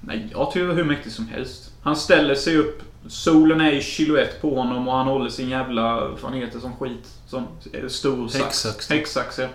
[0.00, 1.72] Nej, jag tycker det var hur mäktigt som helst.
[1.82, 6.08] Han ställer sig upp, solen är i silhuett på honom och han håller sin jävla,
[6.08, 7.08] vad fan heter som skit?
[7.26, 8.44] Som eh, stor sax.
[8.44, 8.90] Häcksax.
[8.90, 9.48] Häcksax, ja.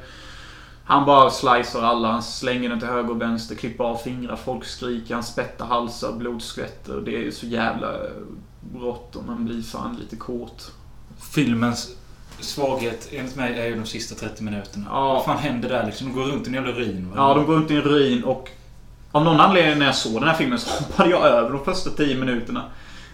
[0.88, 4.66] Han bara slicear alla, han slänger den till höger och vänster, klipper av fingrar, folk
[4.66, 7.02] skriker, han spettar halsar, blod skvätter.
[7.06, 8.12] Det är så jävla eh,
[8.74, 10.72] bråttom, man blir fan lite kåt.
[11.34, 11.96] Filmens
[12.40, 14.86] svaghet enligt mig är ju de sista 30 minuterna.
[14.90, 15.14] Ja.
[15.14, 16.08] Vad fan händer där liksom?
[16.08, 17.12] De går runt i en jävla ruin.
[17.16, 18.50] Ja, de går runt i en ruin och
[19.12, 21.90] av någon anledning när jag såg den här filmen så hoppade jag över de första
[21.90, 22.64] 10 minuterna.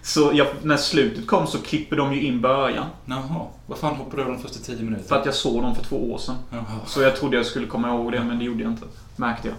[0.03, 2.85] Så jag, när slutet kom så klipper de ju in början.
[3.05, 3.45] Jaha.
[3.65, 5.07] Vad fan hoppade du över de första 10 minuterna?
[5.07, 6.35] För att jag såg dem för två år sedan.
[6.49, 6.79] Jaha.
[6.85, 8.85] Så jag trodde jag skulle komma ihåg det, men det gjorde jag inte.
[9.15, 9.57] Märkte jag.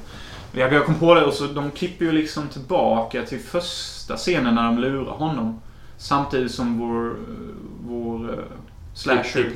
[0.63, 4.55] Jag, jag kom på det och så de klipper ju liksom tillbaka till första scenen
[4.55, 5.61] när de lurar honom.
[5.99, 7.17] Samtidigt som vår,
[7.87, 8.39] vår eh,
[8.95, 9.53] slasher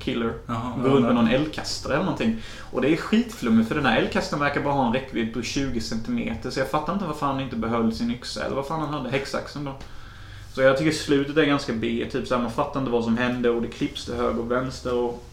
[0.00, 2.36] killer Jaha, går runt med någon eldkastare eller någonting.
[2.72, 5.80] Och det är skitflummigt för den här eldkastaren verkar bara ha en räckvidd på 20
[5.80, 6.34] cm.
[6.50, 9.10] Så jag fattar inte varför han inte behöll sin yxa eller vad fan han hade
[9.10, 9.74] häcksaxen då.
[10.54, 12.06] Så jag tycker slutet är ganska B.
[12.12, 14.50] Typ så här, man fattar inte vad som hände och det klipps till höger och
[14.50, 15.24] vänster och...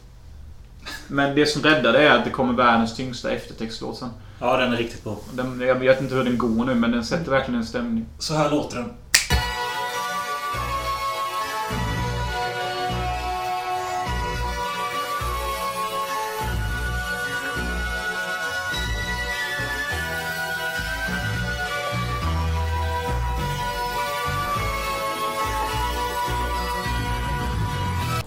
[1.08, 4.10] Men det som räddar det är att det kommer världens tyngsta eftertextlåt sen.
[4.40, 5.20] Ja, den är riktigt bra.
[5.34, 8.06] Den, jag vet inte hur den går nu men den sätter verkligen en stämning.
[8.20, 8.90] Så här låter den.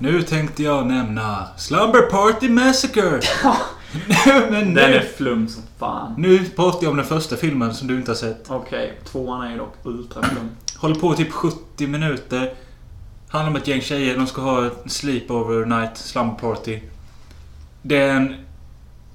[0.08, 3.02] Nu tänkte jag nämna Slumber Party Massacre.
[4.26, 6.14] nu, men Den är nu, flum som fan.
[6.18, 8.44] nu pratar jag om den första filmen som du inte har sett.
[8.48, 10.50] Okej, tvåan är ju dock ultraflum.
[10.76, 12.54] Håller på typ 70 minuter.
[13.28, 14.16] Handlar om ett gäng tjejer.
[14.16, 16.80] De ska ha ett sleepover night slumber party.
[17.82, 18.34] Det är en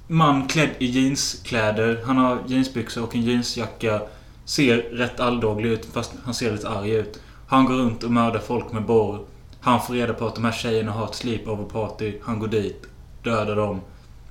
[0.08, 2.04] man klädd i jeanskläder.
[2.06, 4.02] Han har jeansbyxor och en jeansjacka.
[4.46, 7.20] Ser rätt alldaglig ut fast han ser lite arg ut.
[7.48, 9.20] Han går runt och mördar folk med borr.
[9.64, 12.14] Han får reda på att de här tjejerna har ett sleepover party.
[12.24, 12.86] Han går dit.
[13.24, 13.82] Dödar dem.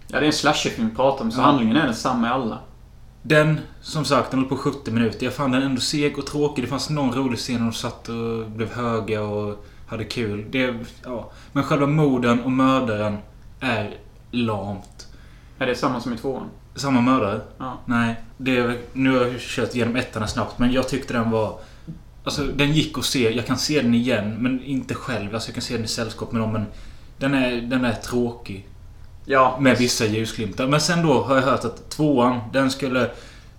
[0.08, 1.44] Ja, det är en slasherfilm vi pratar om så Ja.
[1.44, 2.58] handlingen är densamma i alla.
[3.22, 5.24] Den, som sagt, den höll på 70 minuter.
[5.24, 6.64] Jag fann den ändå seg och tråkig.
[6.64, 10.44] Det fanns någon rolig scen när de satt och blev höga och hade kul.
[10.50, 10.74] Det,
[11.04, 11.30] ja.
[11.52, 13.18] Men själva morden och mördaren
[13.60, 13.94] är
[14.30, 15.06] lamt.
[15.58, 16.48] Är det samma som i tvåan?
[16.74, 17.40] Samma mördare?
[17.58, 17.78] Ja.
[17.84, 18.14] Nej.
[18.36, 21.58] Det nu har jag kört igenom ettan snabbt, men jag tyckte den var...
[22.24, 23.34] Alltså, den gick att se.
[23.34, 25.34] Jag kan se den igen, men inte själv.
[25.34, 26.66] Alltså, jag kan se den i sällskap med dem, men...
[27.18, 28.66] Den är, den är tråkig.
[29.24, 29.58] Ja.
[29.60, 30.66] Med vissa ljusglimtar.
[30.66, 33.10] Men sen då har jag hört att tvåan, den skulle...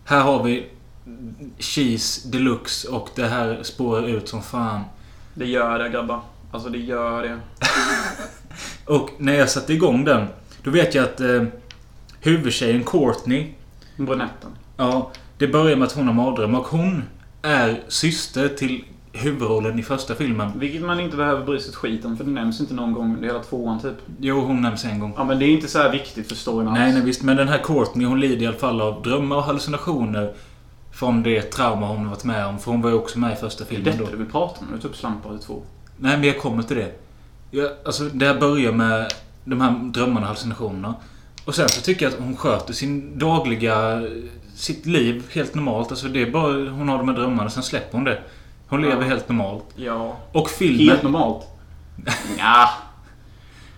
[0.06, 0.70] Här har vi
[1.60, 4.82] cheese deluxe och det här spårar ut som fan.
[5.34, 6.22] Det gör det grabbar.
[6.52, 7.40] Alltså det gör det.
[8.94, 10.28] Och när jag satte igång den,
[10.64, 11.44] då vet jag att eh,
[12.20, 13.54] huvudtjejen Courtney,
[13.98, 14.52] Brunetten.
[14.78, 17.04] Ja, det börjar med att hon har mardrömmar och hon
[17.44, 20.52] är syster till huvudrollen i första filmen.
[20.60, 23.14] Vilket man inte behöver bry sig ett skit om för det nämns inte någon gång
[23.16, 23.96] under hela tvåan typ.
[24.20, 25.14] Jo, hon nämns en gång.
[25.18, 26.80] Ja men det är inte så här viktigt för storyn alls.
[26.80, 27.24] Nej, nej visst.
[27.24, 30.34] Men den här Courtney hon lider i alla fall av drömmar och hallucinationer.
[30.92, 32.60] Från det trauma hon varit med om.
[32.60, 34.04] För hon var ju också med i första Det är filmen då.
[34.04, 34.68] detta du vill prata om.
[34.74, 35.62] Du tar upp Slump 2.
[35.98, 36.92] Nej, men jag kommer till det.
[37.52, 39.14] Jag, alltså, det här börjar med
[39.46, 40.96] de här drömmarna och hallucinationerna.
[41.46, 44.02] Och sen så tycker jag att hon sköter sin dagliga...
[44.56, 45.92] Sitt liv helt normalt.
[45.92, 46.52] Alltså det är bara...
[46.70, 48.20] Hon har de här drömmarna, sen släpper hon det.
[48.68, 49.08] Hon lever Ja.
[49.08, 49.66] helt normalt.
[49.76, 50.18] Ja.
[50.32, 50.88] Och filmen...
[50.90, 51.48] Helt normalt.
[52.38, 52.70] ja.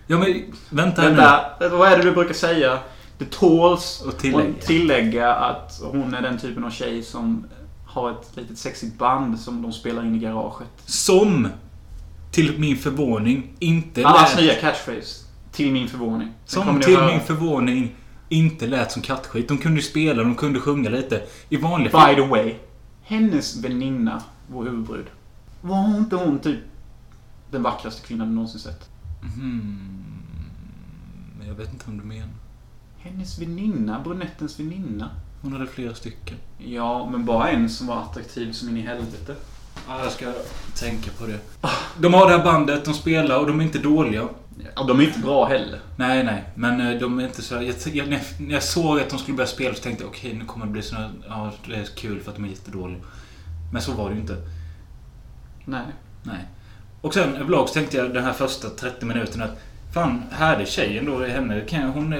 [0.08, 1.16] Ja men vänta här nu.
[1.16, 2.80] Vänta, vad är det du brukar säga?
[3.18, 4.50] Det tåls Och tillägga.
[4.50, 7.46] att tillägga att hon är den typen av tjej som
[7.86, 10.68] har ett litet sexigt band som de spelar in i garaget.
[10.86, 11.48] Som,
[12.32, 14.44] till min förvåning, inte Allas lät...
[14.44, 15.25] nya catchphrase.
[15.56, 16.32] Till min förvåning.
[16.46, 17.08] Som till höra.
[17.08, 17.96] min förvåning
[18.30, 19.48] inte lät som kattskit.
[19.48, 21.24] De kunde spela, de kunde sjunga lite.
[21.50, 22.56] I vanliga By the way.
[23.04, 25.06] Hennes väninna, vår huvudbrud.
[25.62, 26.60] Var inte hon typ
[27.52, 28.90] den vackraste kvinnan du någonsin sett?
[31.38, 32.30] Men jag vet inte om du menar.
[32.98, 35.10] Hennes väninna, brunettens väninna.
[35.42, 36.38] Hon hade flera stycken.
[36.58, 39.36] Ja, men bara en som var attraktiv som in i helvete.
[39.88, 40.34] Ja, jag ska
[40.76, 41.40] tänka på det.
[42.00, 44.28] De har det här bandet, de spelar och de är inte dåliga.
[44.76, 45.80] Ja, de är inte bra heller.
[45.98, 46.44] Nej, nej.
[46.56, 47.56] Men eh, de är inte så...
[47.56, 50.46] Jag, jag, när jag- såg att de skulle börja spela så tänkte jag okej, nu
[50.46, 50.96] kommer det bli så...
[51.28, 53.00] Ja, det är kul för att de är jättedåliga.
[53.74, 54.36] Men så var det ju inte.
[55.66, 55.86] Nej.
[56.24, 56.46] Nej.
[57.02, 59.58] Och sen överlag så tänkte jag den här första 30 minuterna att
[59.94, 61.62] Fan, härlig tjej ändå henne.
[61.94, 62.14] Hon,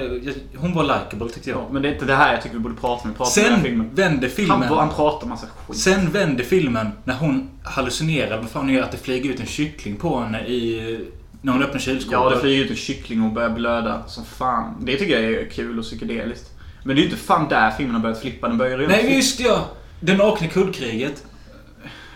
[0.56, 1.58] hon var likeable tyckte jag.
[1.58, 3.10] Ja, men det är inte det här jag tycker vi borde prata om.
[3.10, 3.90] Vi pratar om Sen filmen.
[3.94, 4.62] vänder filmen.
[4.62, 5.76] Han, han pratar massa skit.
[5.78, 8.38] Sen vänder filmen när hon hallucinerar.
[8.38, 11.08] Vad fan hon gör att det flyger ut en kyckling på henne i...
[11.46, 12.12] När hon öppnar kylskåpet.
[12.12, 14.84] Ja, det flyger ut en kyckling och börjar blöda som fan.
[14.84, 16.50] Det tycker jag är kul och psykedeliskt.
[16.84, 18.48] Men det är ju inte fan där filmen har börjat flippa.
[18.48, 19.68] Den börjar ju Nej, just ja!
[20.00, 21.24] Det nakna kuddkriget.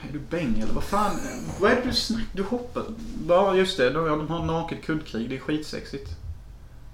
[0.08, 1.16] Är du bäng eller vad fan?
[1.60, 2.26] Vad är det du snackar?
[2.32, 2.82] Du hoppar.
[3.28, 3.90] Ja, just det.
[3.90, 5.28] De, de har naket kuddkrig.
[5.28, 6.10] Det är skitsexigt.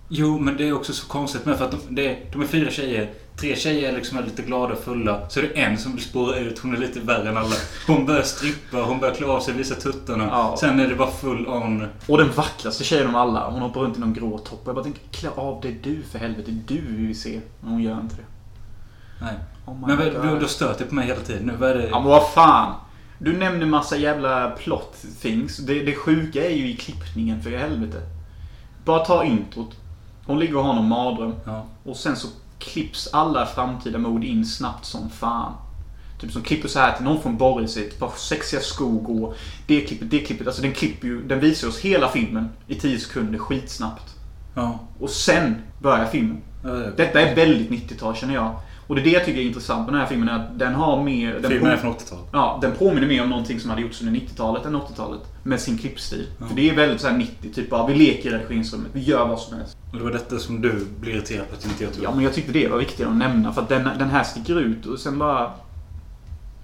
[0.09, 2.47] Jo, men det är också så konstigt med för att de, det, är- de är
[2.47, 3.11] fyra tjejer.
[3.41, 5.31] Tre tjejer liksom är lite glada och fulla.
[5.31, 6.59] Så är det en som spårar ut.
[6.59, 7.55] Hon är lite värre än alla.
[7.87, 10.25] Hon börjar strippa, hon börjar klä av sig, visa tuttarna.
[10.25, 10.57] Ja.
[10.61, 11.87] Sen är det bara full on.
[12.07, 13.51] Och den vackraste tjejen av alla.
[13.51, 14.63] Hon hoppar runt i någon grå topp.
[14.67, 16.51] Jag bara tänker, klä av dig du för helvete.
[16.51, 17.41] Du vi vill se.
[17.61, 18.23] Men hon gör inte det.
[19.21, 19.35] Nej.
[19.67, 20.07] Oh Men God.
[20.23, 20.47] du, du
[20.79, 21.53] dig på mig hela tiden nu.
[21.59, 21.89] Vad är det?
[21.89, 22.75] Ja men vad fan.
[23.19, 25.57] Du nämner massa jävla plot things.
[25.57, 28.01] Det, det sjuka är ju i klippningen för helvete.
[28.85, 29.77] Bara ta introt.
[30.27, 31.35] Hon ligger och har någon mardröm.
[31.45, 31.65] Ja.
[31.85, 35.53] Och sen så klipps alla framtida mord in snabbt som fan.
[36.21, 39.35] Typ som klipper så här till någon från Boris i ett par sexiga skor går.
[39.67, 40.47] Det klippet, det klippet.
[40.47, 44.15] Alltså den klipper ju, den visar oss hela filmen i 10 sekunder skitsnabbt.
[44.55, 44.79] Ja.
[45.01, 46.43] Och sen börjar filmen.
[46.65, 46.91] Ja, ja.
[46.97, 48.61] Detta är väldigt 90-tal känner jag.
[48.87, 50.29] Och det är det jag tycker är intressant med den här filmen.
[50.29, 51.33] Är att den har mer...
[51.41, 52.25] Den Filmen är från 80-talet.
[52.33, 55.21] Ja, den påminner mer om någonting som hade gjorts under 90-talet än 80-talet.
[55.43, 56.27] Med sin klippstil.
[56.41, 56.47] Ja.
[56.47, 59.29] För det är väldigt så här 90, typ bara vi leker i redigeringsrummet, vi gör
[59.29, 59.77] vad som helst.
[59.91, 62.25] Och det var detta som du blev irriterad på att inte jag tog Ja, men
[62.25, 64.99] jag tyckte det var viktigt att nämna för att den, den här sticker ut och
[64.99, 65.53] sen bara...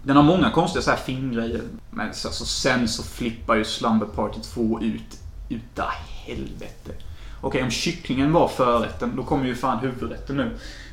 [0.03, 1.61] Den har många konstiga så här filmgrejer.
[1.91, 5.19] Men så, så sen så flippar ju Slumber Party 2 ut
[5.49, 5.91] utav
[6.27, 6.93] helvete.
[7.41, 10.51] Okej, om kycklingen var förrätten, då kommer ju fan huvudrätten nu.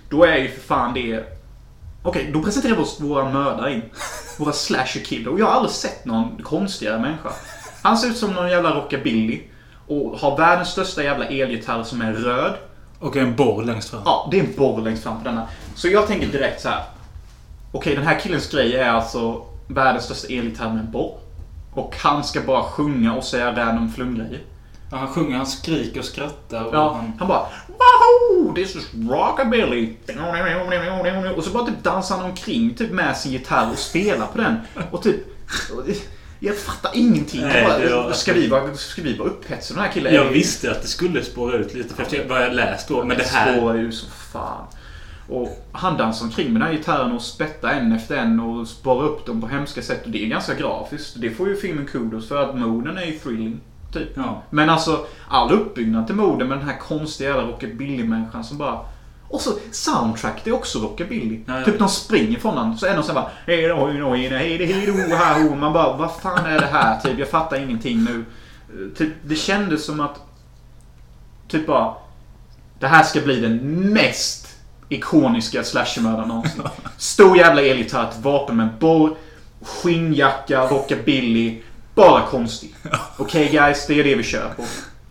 [0.09, 1.23] Då är ju för fan det...
[2.03, 3.81] Okej, då presenterar vi oss våra mördare in.
[4.37, 5.31] Våra slasher killer.
[5.31, 7.29] Och jag har aldrig sett någon konstigare människa.
[7.81, 9.41] Han ser ut som någon jävla rockabilly.
[9.87, 12.53] Och har världens största jävla elgitarr som är röd.
[12.99, 14.01] Och en borr längst fram.
[14.05, 15.47] Ja, det är en borr längst fram på denna.
[15.75, 16.83] Så jag tänker direkt så här.
[17.71, 21.17] Okej, den här killens grej är alltså världens största elgitarr med en borr.
[21.73, 24.41] Och han ska bara sjunga och säga random flumgrejer.
[24.91, 26.63] Ja, han sjunger, han skriker och skrattar.
[26.63, 27.13] Och Ja, han...
[27.19, 28.53] han bara Wahoo!
[28.55, 29.93] This is rockabilly!
[31.35, 34.55] Och så bara typ dansar han omkring typ med sin gitarr och spelar på den.
[34.91, 35.15] Och typ...
[36.39, 37.41] Jag fattar ingenting.
[37.41, 40.13] Nej, Jag bara, var- ska, vi vara, ska vi vara upphetsade den här killen?
[40.13, 43.03] Jag visste att det skulle spåra ut lite för efter vad jag läst då.
[43.03, 43.57] Men det här...
[43.57, 44.65] spårar ju så fan.
[45.29, 49.03] Och han dansar omkring med den här gitarren och spettar en efter en och sparar
[49.03, 50.05] upp dem på hemska sätt.
[50.05, 51.13] Och det är ganska grafiskt.
[51.17, 53.59] Det får ju filmen kudos för att moden är ju thrilling.
[53.91, 54.09] Typ.
[54.15, 54.43] Ja.
[54.49, 58.79] Men alltså, all uppbyggnad till morden med den här konstiga jävla rockabilly-människan som bara...
[59.29, 61.39] Och så soundtrack, det är också rockabilly.
[61.45, 61.65] Ja, ja.
[61.65, 63.31] Typ de springer från honom, så är de så här bara...
[63.45, 65.55] Hej då, hej då, hej här, ho.
[65.55, 66.99] Man bara, vad fan är det här?
[66.99, 68.25] Typ, jag fattar ingenting nu.
[68.69, 70.19] Eh, Typ, det kändes som att...
[71.47, 71.93] Typ bara...
[72.79, 73.57] Det här ska bli den
[73.93, 74.57] mest
[74.89, 76.63] ikoniska slashermördaren någonsin.
[76.97, 79.15] Stor jävla elgitarr, ett vapen med borr,
[79.61, 81.61] skinnjacka, rockabilly.
[81.95, 82.75] Bara konstig.
[83.17, 84.63] Okej guys, det är det vi kör på.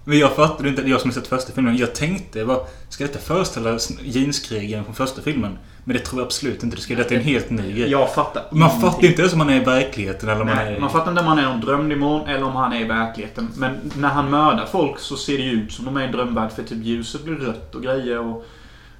[0.04, 1.76] Men jag fattade inte, jag som har sett första filmen.
[1.76, 5.58] Jag tänkte, vad, ska detta föreställa jeanskrigaren från första filmen?
[5.84, 6.76] Men det tror jag absolut inte.
[6.76, 7.90] Det ska detta är en helt ny grej.
[7.90, 8.80] Jag fattar Man ingenting.
[8.80, 10.80] fattar inte ens om man är i verkligheten eller om man Nej, är...
[10.80, 13.48] man fattar inte om han är en drömdemon eller om han är i verkligheten.
[13.56, 16.12] Men när han mördar folk så ser det ju ut som de är i en
[16.12, 16.52] drömvärld.
[16.52, 18.18] För typ ljuset blir rött och grejer.
[18.18, 18.44] Och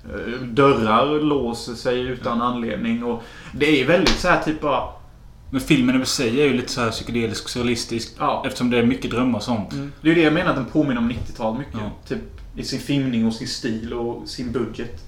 [0.04, 3.04] eh, dörrar låser sig utan anledning.
[3.04, 3.22] Och
[3.52, 4.82] det är ju väldigt så här typ bara...
[5.50, 8.14] Men filmen i sig är ju lite så här psykedelisk, surrealistisk.
[8.18, 8.42] Ja.
[8.46, 9.70] Eftersom det är mycket drömmar och sånt.
[9.70, 11.74] Det är ju det jag menar att den påminner om 90-tal mycket.
[11.74, 11.90] Ja.
[12.08, 12.18] Typ
[12.56, 15.04] i sin filmning och sin stil och sin budget.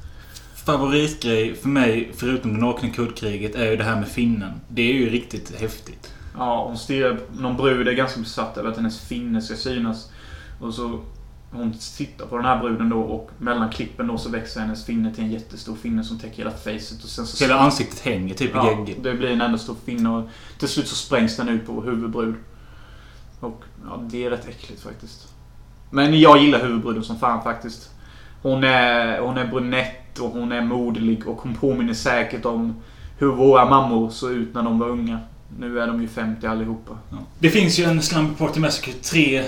[0.67, 4.53] Favoritgrej för mig, förutom det nakna kuddkriget, är ju det här med finnen.
[4.69, 6.15] Det är ju riktigt häftigt.
[6.39, 7.19] Ja, hon stirrar...
[7.39, 10.11] Någon brud är ganska besatt över att hennes finne ska synas.
[10.61, 11.01] Och så...
[11.53, 15.15] Hon tittar på den här bruden då och mellan klippen då så växer hennes finne
[15.15, 17.03] till en jättestor finne som täcker hela facet.
[17.05, 19.03] Och sen så Hela ansiktet hänger typ i Ja, gegget.
[19.03, 20.29] det blir en enda stor finne och
[20.59, 22.35] till slut så sprängs den ut på vår huvudbrud.
[23.41, 25.29] Och ja, det är rätt äckligt faktiskt.
[25.91, 27.91] Men jag gillar huvudbruden som fan faktiskt.
[28.43, 32.75] Hon är, hon är brunett och hon är moderlig och hon påminner säkert om
[33.19, 35.19] hur våra mammor såg ut när de var unga.
[35.59, 36.99] Nu är de ju 50 allihopa.
[37.11, 37.17] Ja.
[37.39, 39.45] Det finns ju en Slumber Party Massacre 3.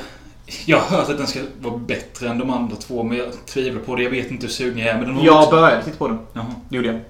[0.66, 3.80] Jag har hört att den ska vara bättre än de andra två, men jag tvivlar
[3.82, 4.03] på det.
[4.03, 4.98] Jag vet inte hur sugen jag är.
[4.98, 5.50] Men den Jag också...
[5.50, 6.18] började titta på den.
[6.32, 7.00] Jaha, Det gjorde jag.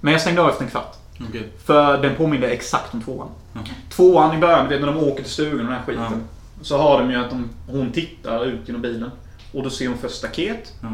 [0.00, 0.96] Men jag stängde av efter en kvart.
[1.28, 1.48] okej.
[1.64, 3.28] För den påminner exakt om tvåan.
[3.60, 3.74] Okej.
[3.90, 6.04] Tvåan i början, vet när de åker till stugan och den här skiten.
[6.10, 6.64] Ja.
[6.64, 9.10] Så har de ju att de, hon tittar ut genom bilen.
[9.52, 10.72] Och då ser hon först staket.
[10.82, 10.88] Ja.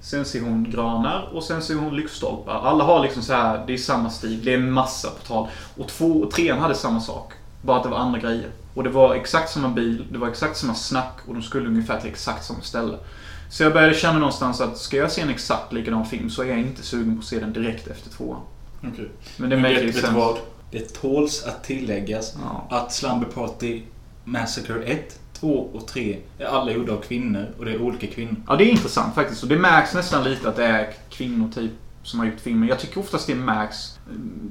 [0.00, 2.60] Sen ser hon granar och sen ser hon lyktstolpar.
[2.64, 4.40] Alla har liksom så här, det är samma stil.
[4.44, 5.48] Det är en massa på tal.
[5.76, 7.32] Och två och trean hade samma sak.
[7.62, 8.48] Bara att det var andra grejer.
[8.78, 12.00] Och det var exakt samma bil, det var exakt samma snack och de skulle ungefär
[12.00, 12.98] till exakt samma ställe.
[13.50, 16.46] Så jag började känna någonstans att ska jag se en exakt likadan film så är
[16.46, 18.40] jag inte sugen på att se den direkt efter tvåan.
[18.78, 19.10] Okej.
[19.36, 20.38] Men det Men vet, vad?
[20.70, 22.66] Det tåls att tilläggas Ja.
[22.70, 23.82] att Slumber Party
[24.24, 28.36] Massacre 1, 2 och 3 är alla gjorda av kvinnor och det är olika kvinnor.
[28.48, 29.42] Ja, det är intressant faktiskt.
[29.42, 31.72] Och det märks nästan lite att det är kvinnor typ
[32.02, 32.68] som har gjort filmen.
[32.68, 33.98] Jag tycker oftast det märks.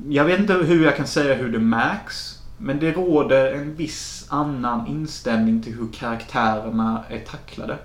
[0.10, 2.37] Jag vet inte hur jag kan säga hur det märks.
[2.58, 7.78] Men det råder en viss annan inställning till hur karaktärerna är tacklade.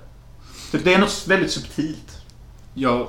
[0.71, 2.19] Så det är något väldigt subtilt.
[2.75, 3.07] Jag,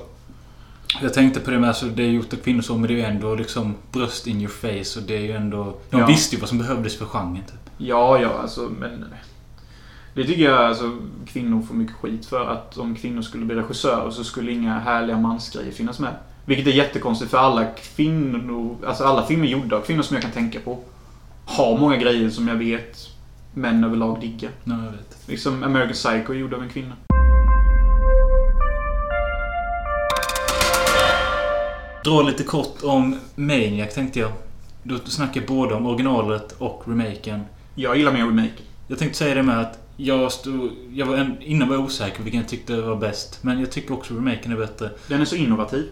[1.01, 2.97] jag tänkte på det med alltså, det är gjort av kvinnor så, men det är
[2.97, 5.77] ju ändå liksom bröst in your face och det är ju ändå...
[5.89, 6.05] De Ja.
[6.07, 7.69] visste ju vad som behövdes för genren typ.
[7.77, 9.05] Ja, ja, alltså men...
[10.15, 10.97] Det tycker jag alltså
[11.27, 12.45] kvinnor får mycket skit för.
[12.45, 16.15] Att om kvinnor skulle bli regissörer så skulle inga härliga mansgrejer finnas med.
[16.45, 20.31] Vilket är jättekonstigt för alla kvinnor, alltså alla filmer gjorda av kvinnor som jag kan
[20.31, 20.79] tänka på.
[21.45, 23.09] Har många grejer som jag vet
[23.53, 24.51] män överlag diggar.
[24.63, 25.17] Ja, jag vet.
[25.27, 26.95] Liksom American Psycho är gjord av en kvinna.
[32.03, 34.31] Dra lite kort om Maniac tänkte jag.
[34.83, 37.41] Då snackar både om originalet och remaken.
[37.75, 38.63] Jag gillar mer remake.
[38.87, 40.71] Jag tänkte säga det med att jag stod...
[40.93, 43.39] Jag var en, innan var jag osäker vilken jag tyckte var bäst.
[43.41, 44.89] Men jag tycker också remaken är bättre.
[45.07, 45.85] Den är så innovativ.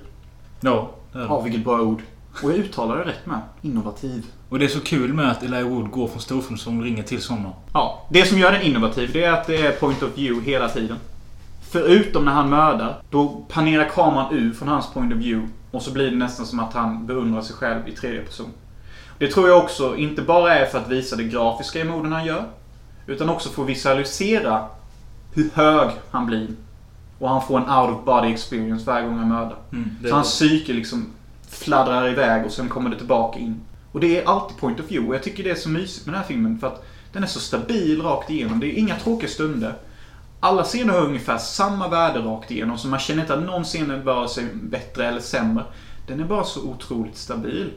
[0.60, 0.92] Ja.
[1.14, 2.02] Ja, vilket bra ord.
[2.44, 3.42] Och jag uttalar det rätt med.
[3.62, 4.26] Innovativ.
[4.50, 7.22] Och det är så kul med att Elijah Wood går från storfilm som ringer till
[7.22, 7.50] sådana.
[7.74, 10.70] Ja, det som gör den innovativ det är att det är point of view hela
[10.70, 10.98] tiden.
[11.72, 15.50] Förutom när han mördar, då panerar kameran ur från hans point of view.
[15.72, 18.50] Och så blir det nästan som att han beundrar sig själv i tredje person.
[19.20, 22.26] Det tror jag också inte bara är för att visa det grafiska i morden han
[22.26, 22.44] gör.
[23.08, 24.66] Utan också för att visualisera
[25.34, 26.48] hur hög han blir.
[27.20, 29.58] Och han får en out of body experience varje gång han mördar.
[29.72, 31.06] Mm, Så hans psyke liksom
[31.52, 33.62] fladdrar iväg och sen kommer det tillbaka in.
[33.92, 35.10] Och det är alltid point of view.
[35.10, 37.28] Och jag tycker det är så mysigt med den här filmen för att den är
[37.28, 38.60] så stabil rakt igenom.
[38.60, 39.74] Det är inga tråkiga stunder.
[40.40, 42.78] Alla scener har ungefär samma värde rakt igenom.
[42.78, 45.64] Så man känner inte att någon scen är vare sig bättre eller sämre.
[46.08, 47.72] Den är bara så otroligt stabil.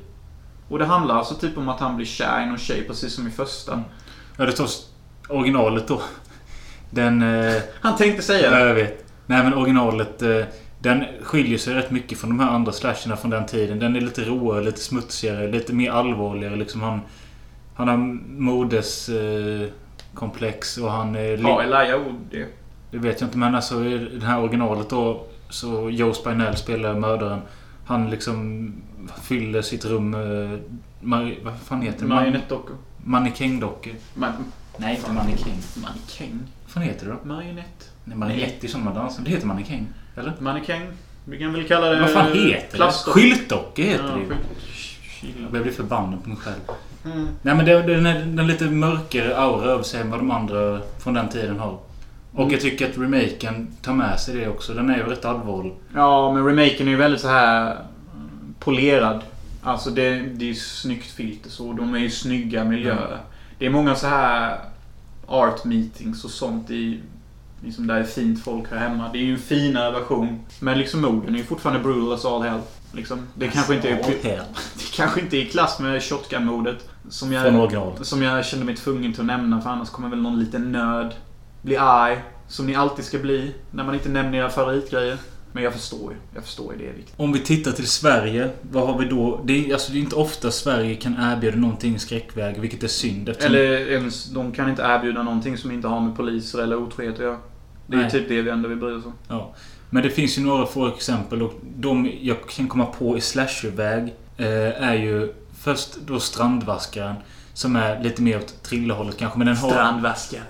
[0.68, 3.28] Och det handlar alltså typ om att han blir kär i någon tjej precis som
[3.28, 3.82] i första.
[4.36, 4.68] Ja, det tar
[5.28, 6.02] originalet då.
[6.90, 7.22] Den...
[7.22, 8.68] Eh, Han tänkte säga ja, det.
[8.68, 9.04] jag vet.
[9.26, 10.22] Nej, men originalet...
[10.22, 10.44] Eh,
[10.84, 13.78] den skiljer sig rätt mycket från de här andra slasherna från den tiden.
[13.78, 16.56] Den är lite råare, lite smutsigare, lite mer allvarligare.
[16.56, 17.00] Liksom han,
[17.74, 17.96] han har
[18.40, 19.08] modes...
[19.08, 19.68] Eh,
[20.82, 21.38] och han är...
[21.38, 22.46] Ja, Elijah Wood det.
[22.90, 26.94] Det vet jag inte men alltså i det här originalet då så Joe Spinell spelar
[26.94, 27.40] mördaren.
[27.86, 28.72] Han liksom
[29.22, 30.60] fyller sitt rum med...
[31.02, 32.06] Mar- vad fan heter det?
[32.06, 32.76] Marionettdockor.
[33.04, 33.92] Mannekängdockor.
[34.14, 34.32] Ma-
[34.76, 35.58] Nej, inte mannekäng.
[35.82, 36.40] Mannekäng.
[36.64, 37.28] Vad fan heter det då?
[37.28, 37.90] Marionett.
[38.04, 39.24] Nej, manekett är sån man dansar.
[39.24, 39.86] Det heter mannekäng.
[40.16, 40.32] Eller?
[40.38, 40.86] Mannekäng.
[41.24, 42.00] Vi kan väl kalla det...
[42.00, 42.90] vad fan heter det?
[42.92, 44.20] Skyltdockor heter Ja, det
[45.26, 45.32] ju.
[45.52, 46.60] Jag blir förbannad på mig själv.
[47.04, 47.28] Mm.
[47.42, 50.80] Nej men det, den är den lite mörkare aura över sig än vad de andra
[50.98, 51.78] från den tiden har.
[52.32, 52.52] Och Mm.
[52.52, 54.74] jag tycker att remaken tar med sig det också.
[54.74, 55.74] Den är ju rätt allvarlig.
[55.94, 59.20] Ja, men remaken är ju väldigt så här mm, polerad.
[59.62, 61.72] Alltså det, det är ju snyggt filter så.
[61.72, 63.18] De är ju snygga miljöer.
[63.58, 64.58] Det är många så här
[65.26, 67.00] art meetings och sånt i
[67.64, 69.10] Liksom där är fint folk här hemma.
[69.12, 70.40] Det är ju en finare version.
[70.60, 72.60] Men liksom morden är ju fortfarande brutal as all hell.
[72.92, 73.18] Liksom.
[73.34, 73.94] Det kanske inte är...
[74.22, 74.44] Hell.
[74.74, 76.88] Det kanske inte är i klass med Shotgun-mordet.
[77.08, 80.38] Som jag, som jag kände mig tvungen till att nämna för annars kommer väl någon
[80.40, 81.14] liten nörd
[81.62, 82.18] bli arg.
[82.48, 85.18] Som ni alltid ska bli när man inte nämner era favoritgrejer.
[85.52, 86.18] Men jag förstår ju.
[86.34, 87.14] Jag förstår ju det är viktigt.
[87.16, 89.40] Om vi tittar till Sverige, vad har vi då?
[89.44, 92.88] Det är, alltså, det är inte ofta Sverige kan erbjuda någonting i skräckväg, vilket är
[92.88, 93.28] synd.
[93.28, 97.14] Eftersom, Eller ens, de kan inte erbjuda någonting som inte har med poliser eller otrohet
[97.14, 97.38] att göra.
[97.86, 98.10] Det är Nej.
[98.10, 99.12] typ det vi ändå vill bry oss om.
[99.28, 99.54] ja.
[99.90, 104.14] Men det finns ju några få exempel och de jag kan komma på i slasherväg
[104.36, 107.14] eh, är ju först då Strandvaskaren.
[107.54, 109.70] Som är lite mer åt thrillerhållet kanske, men den har...
[109.70, 110.44] Strandvaskaren.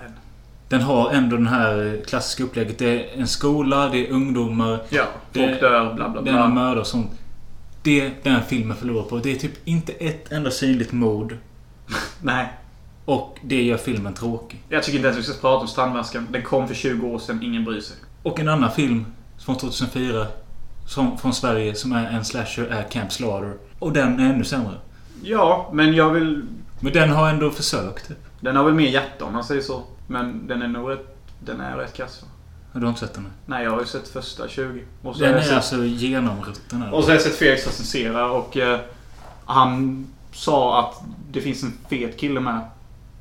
[0.69, 2.77] Den har ändå den här klassiska upplägget.
[2.77, 6.33] Det är en skola, det är ungdomar, Ja, folk Det- dör, bla bla det är
[6.33, 6.47] bla.
[6.47, 7.11] mördare och sånt.
[7.83, 9.17] Det den filmen förlorar på.
[9.17, 11.37] Det är typ inte ett enda synligt mord.
[12.21, 12.53] Nej.
[13.05, 14.63] Och det gör filmen tråkig.
[14.69, 16.27] Jag tycker inte ens vi ska prata om Strandvaskaren.
[16.31, 17.97] Den kom för 20 år sedan, ingen bryr sig.
[18.23, 19.05] Och en annan film
[19.45, 20.27] från 2004
[20.87, 23.53] som, från Sverige som är en slasher är Camp Slaughter.
[23.79, 24.73] Och den är ännu sämre.
[25.23, 26.45] Ja, men jag vill...
[26.79, 28.07] Men den har ändå försökt.
[28.07, 28.17] Typ.
[28.39, 29.83] Den har väl mer hjärta om man säger så.
[30.07, 31.17] Men den är nog rätt...
[31.39, 32.27] Den är rätt kass va?
[32.73, 33.27] Har du inte sett den?
[33.45, 34.83] Nej, jag har ju sett första 20.
[35.01, 36.83] Och så Den har är sett, alltså genomrutten.
[36.83, 38.79] och så har jag sett Felix recensera och eh,
[39.45, 42.61] han sa att det finns en fet kille med.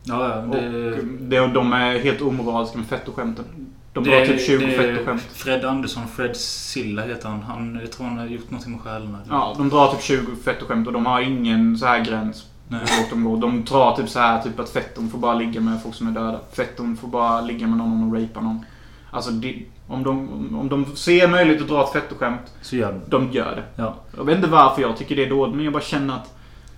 [0.05, 0.37] Ja, ja.
[0.43, 3.45] Och Det, det, de är helt omoraliska med fettoskämten.
[3.93, 5.23] De det- drar typ 20 det- fettoskämt.
[5.23, 7.43] Fred Andersson, Fred Silla heter han.
[7.43, 7.79] han.
[7.83, 10.93] Jag tror han har gjort någonting med eller- Ja, de drar typ 20 fettoskämt och
[10.93, 12.81] de har ingen så här gräns Nej.
[13.11, 13.37] de går.
[13.41, 16.13] De drar typ så här typ att fetton får bara ligga med folk som är
[16.13, 16.41] döda.
[16.53, 18.65] Fetton får bara ligga med någon och rapea någon.
[19.11, 20.29] Alltså det, om, de,
[20.61, 23.03] om de ser möjlighet att dra ett fettoskämt, Så gör den.
[23.09, 23.83] de gör det.
[23.83, 23.95] Ja.
[24.17, 26.31] Jag vet inte varför jag tycker det är dåligt, men jag bara känner att...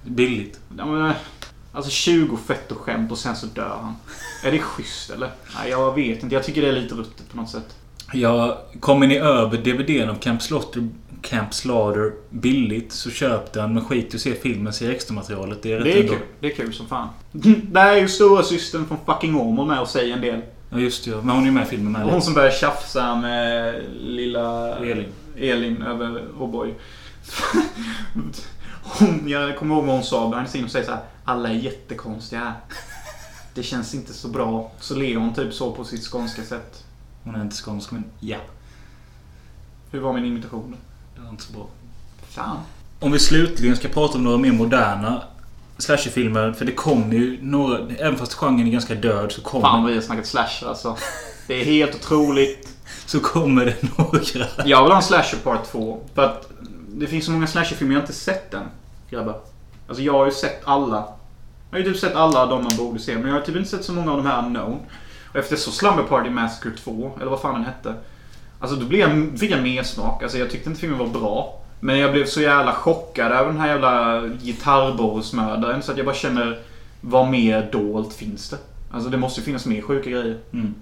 [0.05, 0.61] Billigt.
[0.79, 1.13] Ja, men,
[1.77, 3.95] alltså 20 fettoskämt och sen så dör han.
[4.45, 5.31] Är det schysst eller?
[5.59, 6.35] Nej, jag vet inte.
[6.35, 7.77] Jag tycker det är lite ruttet på något sätt.
[8.13, 10.89] Ja, kommer ni över DVDn av Camp Slaughter,
[11.23, 13.75] Camp Slaughter billigt så köp den.
[13.75, 15.63] Men skit i att se filmen, se extra-materialet.
[15.63, 16.13] Det är Det är ändå.
[16.13, 16.23] kul.
[16.41, 17.09] Det är kul som fan.
[17.73, 20.41] Där är ju stora systern från fucking Åmål med och säger en del.
[20.71, 21.11] Ja, just det.
[21.11, 21.17] ja.
[21.17, 22.03] Men hon är ju med i filmen med.
[22.03, 25.07] Hon som börjar tjafsa med lilla Elin.
[25.37, 26.73] Elin över O'boy.
[28.83, 31.01] Hon, jag kommer ihåg vad hon sa behind the scene och säger så här.
[31.29, 32.55] Alla är jättekonstiga här.
[33.55, 34.73] Det känns inte så bra.
[34.81, 36.85] Så ler hon typ så på sitt skånska sätt.
[37.25, 38.39] Hon är inte skånsk, men ja.
[39.91, 40.77] Hur var min imitation?
[41.15, 41.67] Det var inte så bra.
[42.29, 42.57] Fan.
[43.01, 45.23] Om vi slutligen ska prata om några mer moderna
[45.79, 46.53] slasherfilmer.
[46.53, 47.89] För det kommer ju några...
[47.99, 50.97] Även fast genren är ganska död så kommer, Fan vad vi har snackat slasher alltså.
[51.47, 52.69] Det är helt otroligt.
[53.07, 54.21] så kommer det några.
[54.67, 56.01] Jag vill ha en slasher part 2.
[56.15, 56.51] För att
[56.89, 58.67] det finns så många slasherfilmer jag inte sett än.
[59.11, 59.41] Grabbar.
[59.89, 61.16] Alltså jag har ju sett alla.
[61.77, 63.15] Jag har ju typ sett alla de man borde se.
[63.15, 64.79] Men jag har typ inte sett så många av de här unknown.
[65.29, 67.95] Och efter så Slumber Party Massacre 2, eller vad fan den hette.
[68.61, 70.23] Alltså då blev jag, fick jag mer smak.
[70.23, 71.63] Alltså jag tyckte inte filmen var bra.
[71.81, 75.83] Men jag blev så jävla chockad över den här jävla gitarrborrsmördaren.
[75.83, 76.59] Så att jag bara känner,
[77.01, 78.59] vad mer dolt finns det?
[78.93, 80.39] Alltså det måste ju finnas mer sjuka grejer.
[80.53, 80.75] Mm.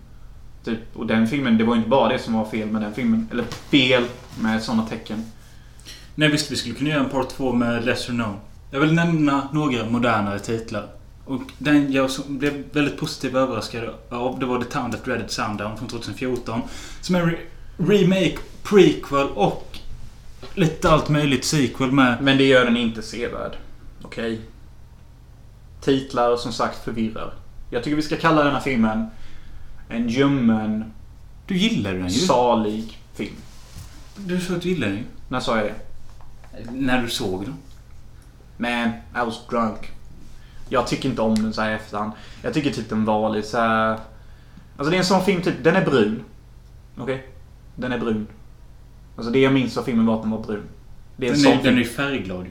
[0.64, 2.95] Typ, och den filmen, det var ju inte bara det som var fel med den
[2.95, 3.28] filmen.
[3.32, 4.05] Eller fel
[4.40, 5.24] med sådana tecken.
[6.14, 8.36] Nej visst, vi skulle kunna göra en Part 2 med Lesser Known.
[8.75, 10.87] Jag vill nämna några modernare titlar.
[11.25, 15.77] Och den jag blev väldigt positivt överraskad av, det var The Town That Dreaded Sundown
[15.79, 16.61] från 2014.
[17.01, 17.39] Som är en re-
[17.77, 19.79] remake, prequel och
[20.55, 22.22] lite allt möjligt sequel med.
[22.22, 23.57] Men det gör den inte sevärd.
[24.03, 24.41] Okej?
[25.81, 27.33] Titlar som sagt förvirrar.
[27.70, 29.07] Jag tycker vi ska kalla den här filmen
[29.89, 30.85] en ljummen,
[31.47, 32.18] Du gillar den ju.
[32.27, 33.35] salig film.
[34.16, 35.05] Du sa att du gillar den ju.
[35.29, 35.75] När sa jag det?
[36.72, 37.55] När du såg den.
[38.57, 39.90] Man, I was drunk.
[40.68, 42.12] Jag tycker inte om den så här i efterhand.
[42.42, 43.98] Jag tycker typ den var lite så här...
[44.76, 46.24] Alltså det är en sån film typ, den är brun.
[46.98, 47.26] Okej?
[47.76, 48.26] Den är brun.
[49.16, 50.62] Alltså det jag minns av filmen var att den var brun.
[51.16, 52.46] Det är en Den är, den är färgglad.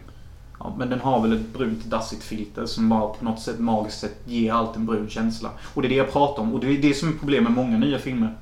[0.59, 3.99] Ja, men den har väl ett brunt dassigt filter som bara på något sätt magiskt
[3.99, 5.49] sätt ger allt en brun känsla.
[5.73, 6.53] Och det är det jag pratar om.
[6.53, 8.37] Och det är det som är problemet med många nya filmer.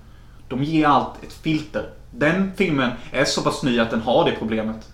[0.48, 1.90] De ger allt ett filter.
[2.12, 4.90] Den filmen är så pass ny att den har det problemet.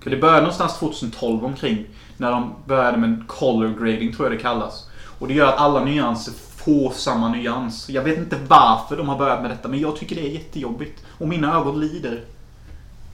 [0.00, 1.86] För det började någonstans 2012 omkring.
[2.16, 4.86] När de började med color grading, tror jag det kallas.
[5.18, 7.88] Och det gör att alla nyanser får samma nyans.
[7.88, 11.02] Jag vet inte varför de har börjat med detta, men jag tycker det är jättejobbigt.
[11.18, 12.24] Och mina ögon lider.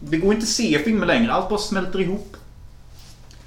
[0.00, 2.36] Det går inte att se filmer längre, allt bara smälter ihop.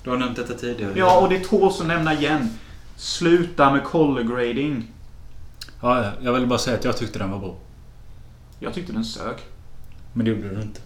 [0.04, 0.94] Du har nämnt detta tidigare.
[0.96, 2.50] Ja, och det tåls att nämna igen.
[2.96, 4.88] Sluta med color grading.
[5.82, 6.12] ja, ja.
[6.22, 7.56] Jag vill bara säga att jag tyckte den var bra.
[8.60, 9.36] Jag tyckte den sög.
[10.14, 10.82] Men det gjorde du inte.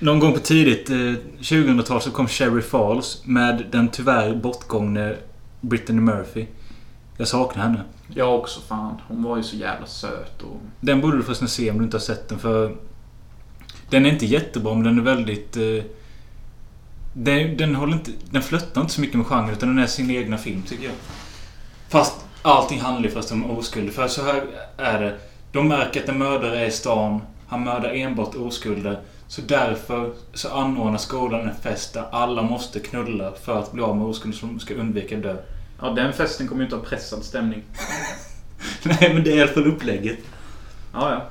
[0.00, 5.16] Någon gång på tidigt eh, 2000-tal så kom Sherry Falls med den tyvärr bortgångne
[5.60, 6.46] Brittany Murphy.
[7.16, 7.82] Jag saknar henne.
[8.14, 9.00] Jag också fan.
[9.08, 10.60] Hon var ju så jävla söt och...
[10.80, 12.76] Den borde du förresten se om du inte har sett den för...
[13.90, 15.56] Den är inte jättebra men den är väldigt...
[15.56, 15.84] Eh,
[17.12, 18.10] den, den håller inte...
[18.30, 20.94] Den flöttar inte så mycket med genren utan den är sin egna film tycker jag.
[21.88, 23.92] Fast allting handlar ju förresten om oskuld.
[23.92, 24.44] För så här
[24.76, 25.18] är det.
[25.52, 27.20] De märker att en mördare är i stan.
[27.48, 29.00] Han mördar enbart oskulder.
[29.28, 33.96] Så därför så anordnar skolan en fest där alla måste knulla för att bli av
[33.96, 35.36] med oskulder som ska undvika dö.
[35.80, 37.62] Ja, den festen kommer ju inte ha pressad stämning.
[38.82, 40.18] Nej men det är i alla fall upplägget.
[40.92, 41.22] Ja, ja.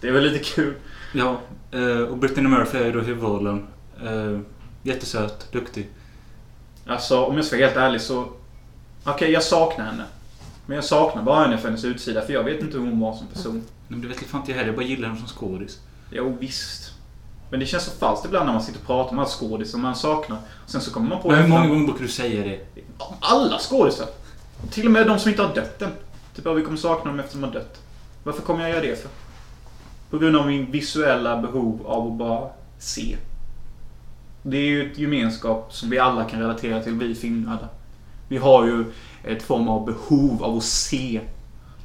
[0.00, 0.74] Det är väl lite kul.
[1.14, 1.40] Ja,
[1.70, 3.66] eh, och Brittany Murphy är ju då huvudrollen.
[4.04, 4.40] Eh,
[4.82, 5.88] Jättesöt, duktig.
[6.86, 8.28] Alltså, om jag ska vara helt ärlig så...
[9.04, 10.04] Okej, jag saknar henne.
[10.66, 13.14] Men jag saknar bara henne för hennes utsida, för jag vet inte hur hon var
[13.16, 13.62] som person.
[13.88, 14.68] Men det vet fan inte jag heller.
[14.68, 15.80] Jag bara gillar henne som skådis.
[16.10, 16.87] Jo, visst.
[17.50, 19.96] Men det känns så falskt ibland när man sitter och pratar om alla skådisar man
[19.96, 20.38] saknar.
[20.66, 21.28] Sen så kommer man på...
[21.28, 22.82] Men hur många gånger brukar du säga det?
[23.20, 24.06] Alla skådisar.
[24.70, 25.90] Till och med de som inte har dött än.
[26.36, 27.80] Typ att vi kommer sakna dem efter de har dött.
[28.24, 29.10] Varför kommer jag göra det för?
[30.10, 33.16] På grund av min visuella behov av att bara se.
[34.42, 37.68] Det är ju ett gemenskap som vi alla kan relatera till, vi filmnördar.
[38.28, 38.84] Vi har ju
[39.24, 41.20] ett form av behov av att se.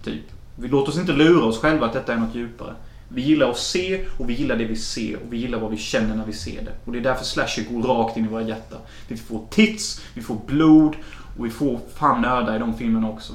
[0.03, 0.23] Typ.
[0.55, 2.73] Vi låter oss inte lura oss själva att detta är något djupare.
[3.13, 5.77] Vi gillar att se och vi gillar det vi ser och vi gillar vad vi
[5.77, 6.71] känner när vi ser det.
[6.85, 8.79] Och det är därför slasher går rakt in i våra hjärtan.
[9.07, 10.95] Vi får tits, vi får blod
[11.37, 13.33] och vi får fan nörda i de filmerna också.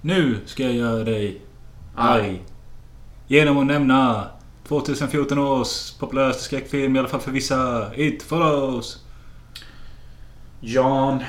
[0.00, 1.40] Nu ska jag göra dig
[1.96, 2.42] arg.
[3.26, 4.28] Genom att nämna
[4.68, 7.90] 2014 års populäraste skräckfilm, i alla fall för vissa.
[7.96, 8.98] It follows.
[10.60, 11.24] John,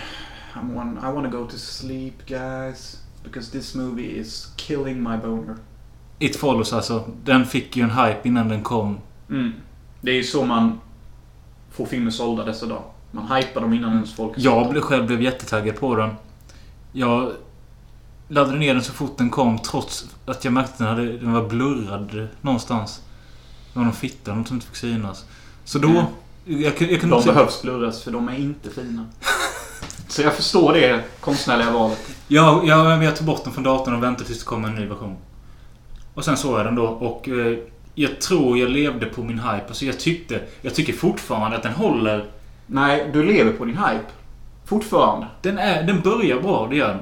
[0.53, 2.97] I'm one, I wanna go to sleep guys.
[3.23, 5.57] Because this movie is killing my boner.
[6.19, 7.03] It follows alltså.
[7.23, 8.99] Den fick ju en hype innan den kom.
[9.29, 9.53] Mm.
[10.01, 10.79] Det är ju så man
[11.71, 12.83] får filmer sålda dessa dagar.
[13.11, 16.09] Man hypar dem innan ens folk Jag blev, själv blev jättetaggad på den.
[16.91, 17.31] Jag
[18.27, 21.33] laddade ner den så fort den kom trots att jag märkte att den, hade, den
[21.33, 23.01] var blurrad någonstans.
[23.73, 25.25] Det var någon fitta något som inte fick synas.
[25.63, 25.89] Så då...
[25.89, 26.05] Mm.
[26.45, 27.33] Jag, jag kunde De också...
[27.33, 29.05] behövs blurras för de är inte fina.
[30.07, 32.09] Så jag förstår det konstnärliga valet.
[32.27, 34.85] Ja, ja, jag tog bort den från datorn och väntade tills det kom en ny
[34.85, 35.15] version.
[36.15, 37.57] Och sen såg jag den då och eh,
[37.95, 39.65] jag tror jag levde på min hype.
[39.67, 40.41] Alltså jag tyckte...
[40.61, 42.25] Jag tycker fortfarande att den håller.
[42.67, 44.05] Nej, du lever på din hype.
[44.65, 45.27] Fortfarande.
[45.41, 46.99] Den, är, den börjar bra, det gör den.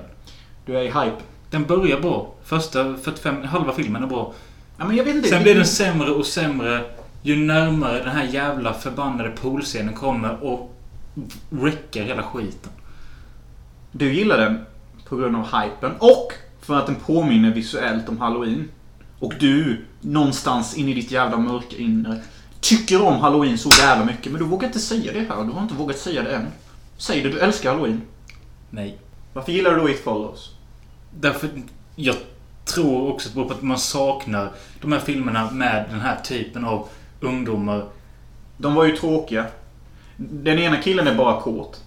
[0.66, 1.18] Du är i hype.
[1.50, 2.34] Den börjar bra.
[2.44, 3.44] Första 45...
[3.44, 4.34] Halva filmen är bra.
[4.78, 5.30] Ja, men jag vet inte.
[5.30, 6.82] Sen blir den sämre och sämre
[7.22, 10.76] ju närmare den här jävla förbannade poolscenen kommer och
[11.50, 12.72] wreckar hela skiten.
[13.92, 14.66] Du gillar den
[15.10, 18.70] på grund av hypen och för att den påminner visuellt om Halloween.
[19.24, 22.22] Och du, någonstans in i ditt jävla mörka inre,
[22.60, 24.32] tycker om Halloween så jävla mycket.
[24.32, 25.44] Men du vågar inte säga det här.
[25.44, 26.48] Du har inte vågat säga det än.
[26.98, 28.02] Säg det, du älskar Halloween.
[28.70, 28.98] Nej.
[29.34, 30.50] Varför gillar du då It Follows?
[31.20, 31.50] Därför...
[31.96, 32.16] Jag
[32.66, 34.52] tror också på att man saknar
[34.82, 36.88] de här filmerna med den här typen av
[37.20, 37.86] ungdomar.
[38.58, 39.46] De var ju tråkiga.
[40.18, 41.82] Den ena killen är bara kåt.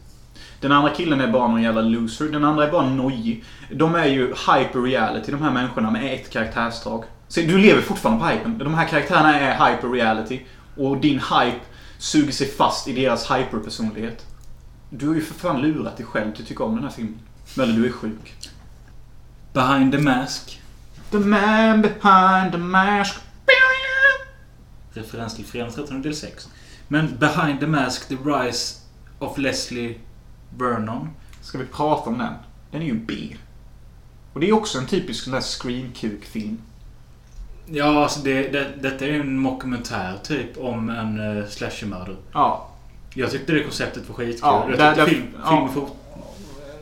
[0.60, 2.24] Den andra killen är bara någon jävla loser.
[2.24, 3.44] Den andra är bara nojig.
[3.70, 7.04] De är ju hyper reality, de här människorna, med ett karaktärsdrag.
[7.28, 8.58] Så du lever fortfarande på hypen.
[8.58, 10.40] De här karaktärerna är hyper reality.
[10.76, 11.60] Och din hype
[11.98, 14.26] suger sig fast i deras hyperpersonlighet.
[14.90, 17.18] Du har ju för fan lurat dig själv att tycka om den här filmen.
[17.56, 18.34] Eller du är sjuk.
[19.52, 20.62] Behind the Mask.
[21.10, 23.14] The man behind the mask.
[24.92, 26.48] Referens till Fredagen 13 del 6.
[26.88, 28.74] Men Behind the Mask, The Rise
[29.18, 29.94] of Leslie
[30.58, 31.10] Vernon.
[31.42, 32.34] Ska vi prata om den?
[32.70, 33.36] Den är ju B.
[34.32, 36.58] Och det är också en typisk sån där screenkuk-film.
[37.66, 42.16] Ja, alltså det, det, detta är ju en mockumentär typ om en uh, slashermördare.
[42.32, 42.68] Ja.
[43.14, 44.40] Jag tyckte det konceptet var skitkul.
[44.42, 45.68] Ja, jag tyckte film, ja.
[45.74, 45.96] fort...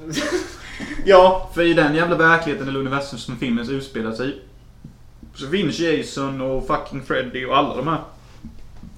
[1.05, 4.35] Ja, för i den jävla verkligheten eller universum som filmen utspelar sig i,
[5.35, 8.01] Så finns Jason och fucking Freddy och alla de här.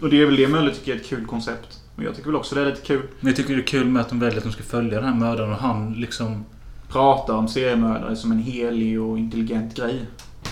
[0.01, 1.81] Och det är väl det Möller tycker är ett kul koncept.
[1.97, 3.03] Och jag tycker väl också det är lite kul.
[3.21, 5.09] Men jag tycker det är kul med att de väljer att de ska följa den
[5.09, 6.45] här mördaren och han liksom...
[6.89, 10.07] Pratar om seriemördare som en helig och intelligent grej.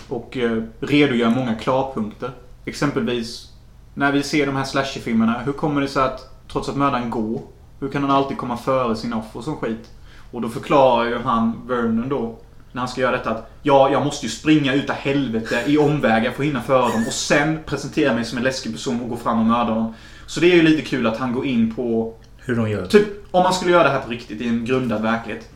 [0.09, 2.31] Och eh, redogör många klarpunkter.
[2.65, 3.49] Exempelvis
[3.95, 5.39] när vi ser de här slasherfilmerna.
[5.45, 7.41] Hur kommer det sig att trots att mördaren går,
[7.81, 9.91] hur kan han alltid komma före sin offer sån skit?
[10.31, 12.39] Och då förklarar ju han, Vernon då,
[12.73, 16.31] när han ska göra detta att ja, jag måste ju springa utav helvete i omvägar
[16.31, 19.17] för att hinna före dem och sen presentera mig som en läskig person och gå
[19.17, 19.95] fram och mörda dem.
[20.27, 22.87] Så det är ju lite kul att han går in på Hur de gör.
[22.87, 25.49] Typ, om man skulle göra det här på riktigt i en grundad verklighet.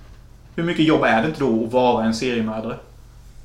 [0.54, 2.76] Hur mycket jobb är det inte då att vara en seriemördare?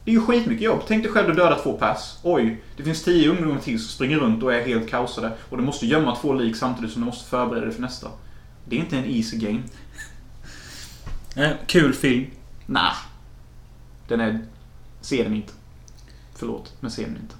[0.06, 0.82] Det är ju skitmycket jobb.
[0.88, 2.18] Tänk dig själv att döda två pers.
[2.24, 5.32] Oj, det finns tio ungdomar till som springer runt och är helt kaosade.
[5.49, 8.08] Och du måste gömma två lik samtidigt som du måste förbereda dig för nästa.
[8.66, 9.64] Det är inte en easy game.
[11.36, 12.26] Eh, kul film.
[12.66, 12.93] Nah.
[14.08, 14.39] Den är...
[15.01, 15.54] Se den inte.
[16.36, 17.36] Förlåt, men se den inte.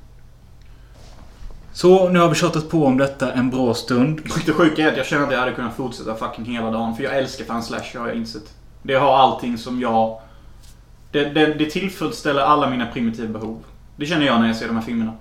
[1.74, 4.22] Så, nu har vi tjatat på om detta en bra stund.
[4.46, 6.96] Det sjuka är att jag känner att jag hade kunnat fortsätta fucking hela dagen.
[6.96, 8.54] För jag älskar fan slasher har jag insett.
[8.84, 10.22] Det har allting som jag...
[11.14, 13.64] Det, det, det tillfredsställer alla mina primitiva behov.
[13.96, 15.14] Det känner jag när jag ser de här filmerna.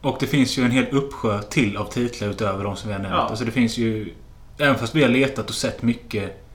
[0.00, 3.02] Och det finns ju en hel uppsjö till av titlar utöver de som vi har
[3.02, 3.16] nämnt.
[3.16, 3.22] Ja.
[3.22, 4.14] Alltså det finns ju...
[4.58, 6.46] Även fast vi har letat och sett mycket...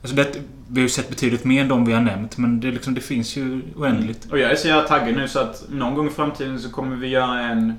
[0.00, 0.36] Alltså det,
[0.68, 2.38] vi har ju sett betydligt mer än de vi har nämnt.
[2.38, 4.30] Men det, är liksom, det finns ju oändligt.
[4.30, 6.96] Och jag är så jävla taggad nu så att någon gång i framtiden så kommer
[6.96, 7.74] vi göra en...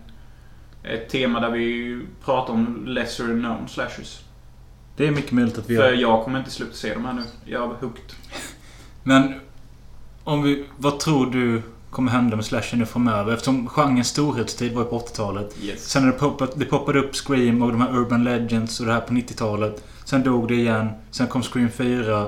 [0.84, 4.20] Ett tema där vi pratar om lesser known slashers.
[4.98, 6.02] Det är mycket möjligt att vi För gör.
[6.02, 7.24] jag kommer inte sluta se de här nu.
[7.46, 8.14] Jag är hooked.
[9.04, 9.34] Men...
[10.24, 10.66] Om vi...
[10.78, 13.34] Vad tror du kommer hända med slasher nu framöver?
[13.34, 15.56] Eftersom genrens storhetstid var på 80-talet.
[15.62, 15.90] Yes.
[15.90, 18.94] Sen har det poppat, det poppade upp Scream och de här Urban Legends och det
[18.94, 19.84] här på 90-talet.
[20.06, 20.90] Sen dog det igen.
[21.12, 22.28] Sen kom Scream 4.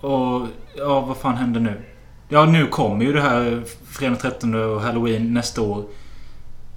[0.00, 0.46] Och...
[0.76, 1.82] Ja, vad fan händer nu?
[2.28, 5.84] Ja, nu kommer ju det här fredag 13 och Halloween nästa år.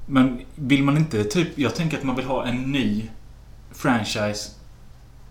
[0.05, 1.59] Men vill man inte typ...
[1.59, 3.09] Jag tänker att man vill ha en ny
[3.71, 4.51] franchise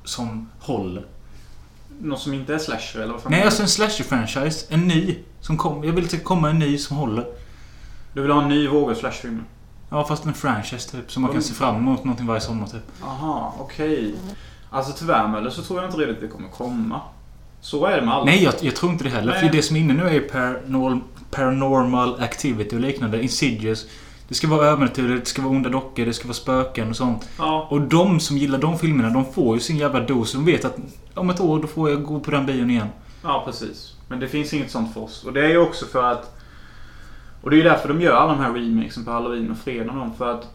[0.05, 1.05] som håller.
[2.01, 3.33] Något som inte är slasher eller vad fan?
[3.33, 4.67] Nej, alltså en slasher-franchise.
[4.69, 5.19] En ny.
[5.41, 7.27] Som kom, jag vill att det ska komma en ny som håller.
[8.13, 9.45] Du vill ha en ny våg av slashfilmer?
[9.91, 11.13] Ja, fast en franchise typ.
[11.13, 12.83] Så man kan se fram emot någonting varje sommar typ.
[13.03, 14.15] Aha, okej.
[14.71, 17.01] Alltså tyvärr Möller så tror jag inte riktigt det kommer komma.
[17.61, 18.25] Så är det med alla.
[18.25, 19.33] Nej, jag, jag tror inte det heller.
[19.33, 19.41] Nej.
[19.41, 23.23] För det som är inne nu är ju paranormal, paranormal activity och liknande.
[23.23, 23.87] Insidious.
[24.29, 27.29] Det ska vara övernaturligt, det ska vara onda dockor, det ska vara spöken och sånt.
[27.39, 30.33] Ja, Och de som gillar de filmerna, de får ju sin jävla dos.
[30.33, 30.77] De vet att
[31.15, 32.89] om ett år, då får jag gå på den bion igen.
[33.23, 33.95] ja, precis.
[34.09, 35.25] Men det finns inget sånt för oss.
[35.25, 36.37] Och det är ju också för att...
[37.43, 39.93] Och det är ju därför de gör alla de här remakesen på Halloween och Fredag
[39.93, 40.49] och dem, För att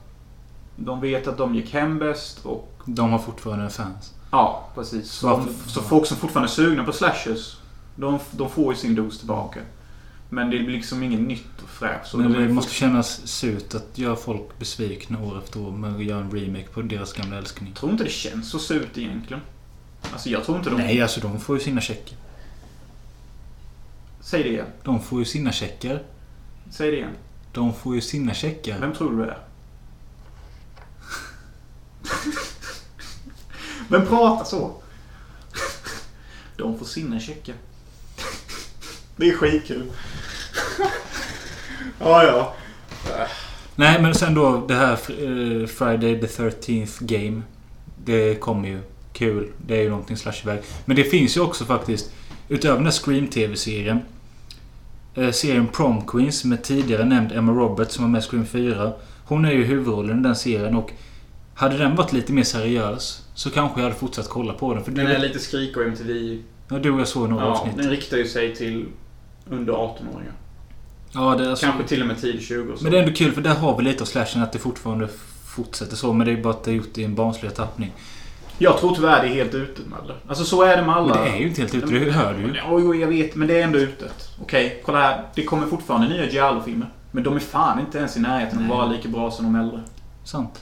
[0.75, 2.73] de vet att de gick hem bäst och...
[2.85, 4.13] De har fortfarande fans.
[4.31, 5.11] Ja, precis.
[5.11, 7.57] Så, så folk som fortfarande är sugna på slashers,
[7.95, 9.59] de, de får ju sin dos tillbaka.
[10.29, 12.13] Men det blir liksom inget nytt och fräscht.
[12.13, 16.03] Men det ju måste kännas surt att göra folk besvikna år efter år med att
[16.03, 17.69] göra en remake på deras gamla älskling.
[17.69, 19.41] Jag tror inte det känns så surt egentligen.
[20.11, 20.75] Alltså jag tror inte de...
[20.75, 22.17] Nej, alltså de får ju sina checkar.
[24.21, 24.67] Säg det igen.
[24.83, 26.03] De får ju sina checkar.
[26.71, 27.15] Säg det igen.
[27.51, 28.79] De får ju sina checkar.
[28.79, 29.37] Vem tror du det är?
[33.89, 34.81] Vem pratar så?
[36.57, 37.55] De får sina checkar.
[39.15, 39.91] Det är skitkul.
[41.99, 42.53] ja, ja.
[43.75, 47.41] Nej, men sen då det här eh, Friday the 13th Game.
[48.05, 48.79] Det kommer ju.
[49.13, 49.47] Kul.
[49.67, 50.59] Det är ju någonting slashback.
[50.85, 52.11] Men det finns ju också faktiskt,
[52.49, 53.99] utöver den här Scream-TV-serien.
[55.15, 58.91] Eh, serien Prom Queens med tidigare nämnd Emma Roberts som var med i Scream 4.
[59.25, 60.91] Hon är ju huvudrollen i den serien och
[61.55, 64.83] hade den varit lite mer seriös så kanske jag hade fortsatt kolla på den.
[64.83, 66.37] För Den det, är lite skrik och MTV.
[66.69, 67.77] ja, du och jag såg några Ja, avsnitt.
[67.77, 68.85] den riktar ju sig till
[69.49, 70.33] under 18-åringar.
[71.11, 72.83] Ja, det är alltså, Kanske till och med tidigt 20 och så.
[72.83, 75.07] Men det är ändå kul för där har vi lite av slashen att det fortfarande
[75.45, 76.13] fortsätter så.
[76.13, 77.91] Men det är bara att det är gjort i en barnsligare tappning.
[78.57, 80.13] Jag tror tyvärr det är helt ute alla.
[80.27, 81.15] Alltså så är det med alla.
[81.15, 82.55] Men det är ju inte helt ute, det hör du ju.
[82.55, 83.35] Ja, jo, jag vet.
[83.35, 84.29] Men det är ändå utet.
[84.41, 85.25] Okej, kolla här.
[85.35, 86.89] Det kommer fortfarande nya Giallo-filmer.
[87.11, 89.59] Men de är fan inte ens i närheten av att vara lika bra som de
[89.59, 89.81] äldre.
[90.23, 90.61] Sant.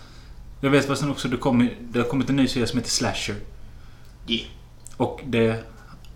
[0.62, 3.36] Jag vet förresten också, det, kom, det har kommit en ny serie som heter Slasher.
[4.28, 4.48] Yeah.
[4.98, 5.66] Och det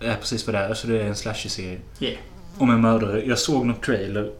[0.00, 0.68] är precis vad det är.
[0.68, 1.80] Alltså det är en slasher-serie.
[2.00, 2.18] Yeah.
[2.58, 3.24] Om en mördare.
[3.24, 4.32] Jag såg någon trailer.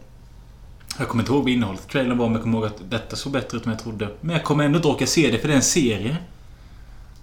[0.99, 3.33] Jag kommer inte ihåg vad innehållet trailern var, men jag kommer ihåg att detta såg
[3.33, 4.09] bättre ut än jag trodde.
[4.21, 6.17] Men jag kommer ändå inte orka se det, för det är en serie.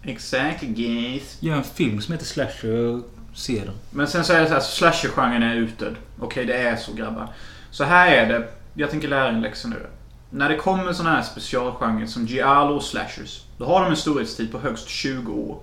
[0.02, 1.36] Exactly, guys.
[1.40, 3.74] Gör en film som heter Slasher och se den.
[3.90, 5.96] Men sen så är det så här, slasher-genren är utdöd.
[6.20, 7.28] Okej, det är så grabbar.
[7.70, 8.48] Så här är det.
[8.74, 9.86] Jag tänker lära er en läxa nu.
[10.30, 13.42] När det kommer såna här specialgenrer som Giallo och slashers.
[13.58, 15.58] Då har de en storhetstid på högst 20 år.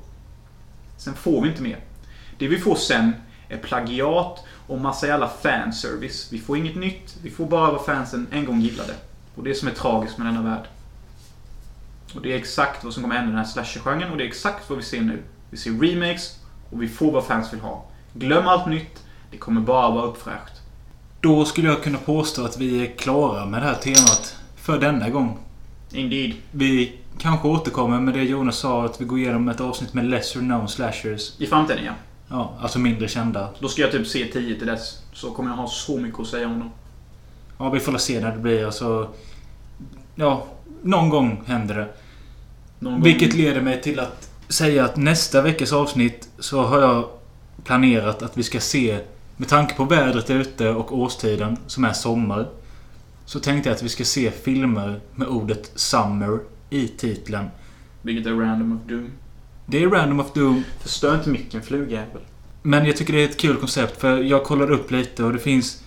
[0.98, 1.80] Sen får vi inte mer.
[2.38, 3.14] Det vi får sen
[3.50, 6.28] är plagiat och massa jävla fanservice.
[6.32, 7.18] Vi får inget nytt.
[7.22, 8.94] Vi får bara vad fansen en gång gillade.
[9.36, 10.68] Och det är som är tragiskt med denna värld.
[12.16, 14.28] Och det är exakt vad som kommer hända i den här slasher-genren och det är
[14.28, 15.24] exakt vad vi ser nu.
[15.50, 16.40] Vi ser remakes
[16.72, 17.86] och vi får vad fans vill ha.
[18.14, 19.04] Glöm allt nytt.
[19.32, 20.62] Det kommer bara vara uppfräscht.
[21.22, 25.10] Då skulle jag kunna påstå att vi är klara med det här temat för denna
[25.10, 25.40] gång.
[25.92, 26.34] Indeed.
[26.52, 30.40] Vi kanske återkommer med det Jonas sa, att vi går igenom ett avsnitt med lesser
[30.40, 31.42] known slashers.
[31.42, 31.94] I framtiden ja.
[32.30, 33.50] Ja, alltså mindre kända.
[33.60, 35.02] Då ska jag typ se 10 till dess.
[35.14, 36.72] Så kommer jag ha så mycket att säga om dem.
[37.58, 38.66] Ja, vi får la se när det blir.
[38.66, 39.10] Alltså,
[40.16, 40.46] ja,
[40.82, 41.88] någon gång händer det.
[42.80, 43.40] Någon Vilket gång.
[43.40, 47.10] leder mig till att säga att nästa veckas avsnitt så har jag
[47.64, 49.00] planerat att vi ska se,
[49.38, 52.50] med tanke på vädret ute och årstiden som är sommar,
[53.26, 57.46] så tänkte jag att vi ska se filmer med ordet Summer i titeln.
[58.02, 59.12] Vilket är random of doom.
[59.70, 62.22] Det är Random of Doom, Förstör inte micken flugjävel.
[62.62, 65.40] Men jag tycker det är ett kul koncept för jag kollade upp lite och det
[65.40, 65.84] finns...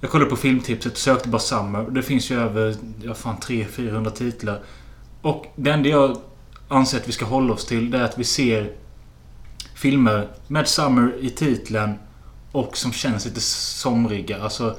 [0.00, 1.90] Jag kollade på filmtipset och sökte bara Summer.
[1.90, 4.60] Det finns ju över, ja fan 300-400 titlar.
[5.22, 6.16] Och det enda jag
[6.68, 8.72] anser att vi ska hålla oss till det är att vi ser
[9.74, 11.94] filmer med Summer i titeln
[12.52, 14.42] och som känns lite somriga.
[14.42, 14.76] Alltså...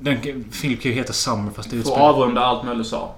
[0.00, 2.08] Den film kan ju heta Summer fast det att utspelar...
[2.08, 3.14] avrunda allt med USA.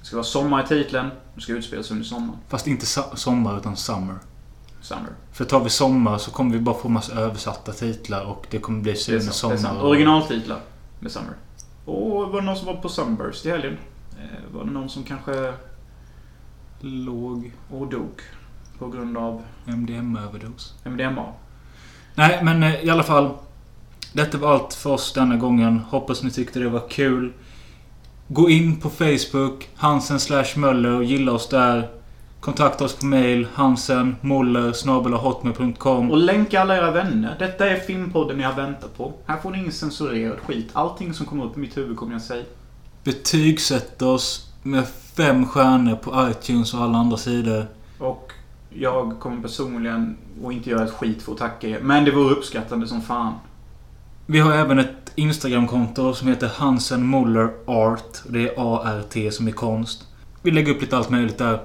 [0.00, 1.10] Det ska vara sommar i titeln.
[1.34, 2.38] Det ska utspelas under sommaren.
[2.48, 4.14] Fast inte sa- sommar utan Summer.
[4.80, 5.10] Summer.
[5.32, 8.80] För tar vi sommar så kommer vi bara få massa översatta titlar och det kommer
[8.80, 9.34] bli sant.
[9.34, 9.80] sommar.
[9.80, 10.60] och- Originaltitlar
[11.00, 11.32] med Summer.
[11.84, 13.76] Och var det någon som var på Sunburst i helgen?
[14.18, 15.52] Eh, Var det någon som kanske
[16.80, 18.20] Låg och dog?
[18.78, 20.74] På grund av MDMA-överdos.
[20.84, 21.26] MDMA?
[22.14, 23.30] Nej, men eh, i alla fall.
[24.12, 25.78] Detta var allt för oss denna gången.
[25.78, 27.32] Hoppas ni tyckte det var kul.
[28.32, 31.88] Gå in på Facebook, Hansen slash Möller och gilla oss där.
[32.40, 36.10] Kontakta oss på mail, hansen moller snabel-a-hotmail.com.
[36.10, 37.36] Och länka alla era vänner.
[37.38, 39.12] Detta är filmpodden ni har väntat på.
[39.26, 40.70] Här får ni ingen censurerad skit.
[40.72, 42.44] Allting som kommer upp i mitt huvud kommer jag säga.
[43.04, 47.66] Betygsätt oss med fem stjärnor på iTunes och alla andra sidor.
[47.98, 48.32] Och
[48.70, 51.80] jag kommer personligen att inte göra ett skit för att tacka er.
[51.80, 53.34] Men det vore uppskattande som fan.
[54.26, 54.78] Vi har även
[55.10, 58.18] ett Instagramkonto som heter Hansen Muller Art.
[58.28, 60.06] Det är A-R-T som är konst.
[60.42, 61.62] Vi lägger upp lite allt möjligt där.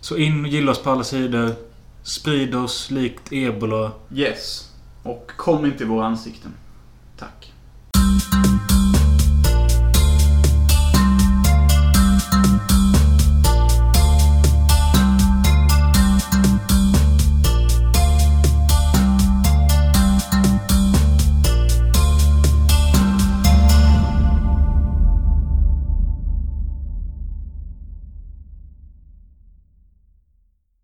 [0.00, 1.54] Så in och gilla oss på alla sidor.
[2.02, 3.92] Sprid oss likt ebola.
[4.14, 4.70] Yes.
[5.02, 6.54] Och kom inte i våra ansikten.
[7.18, 7.52] Tack.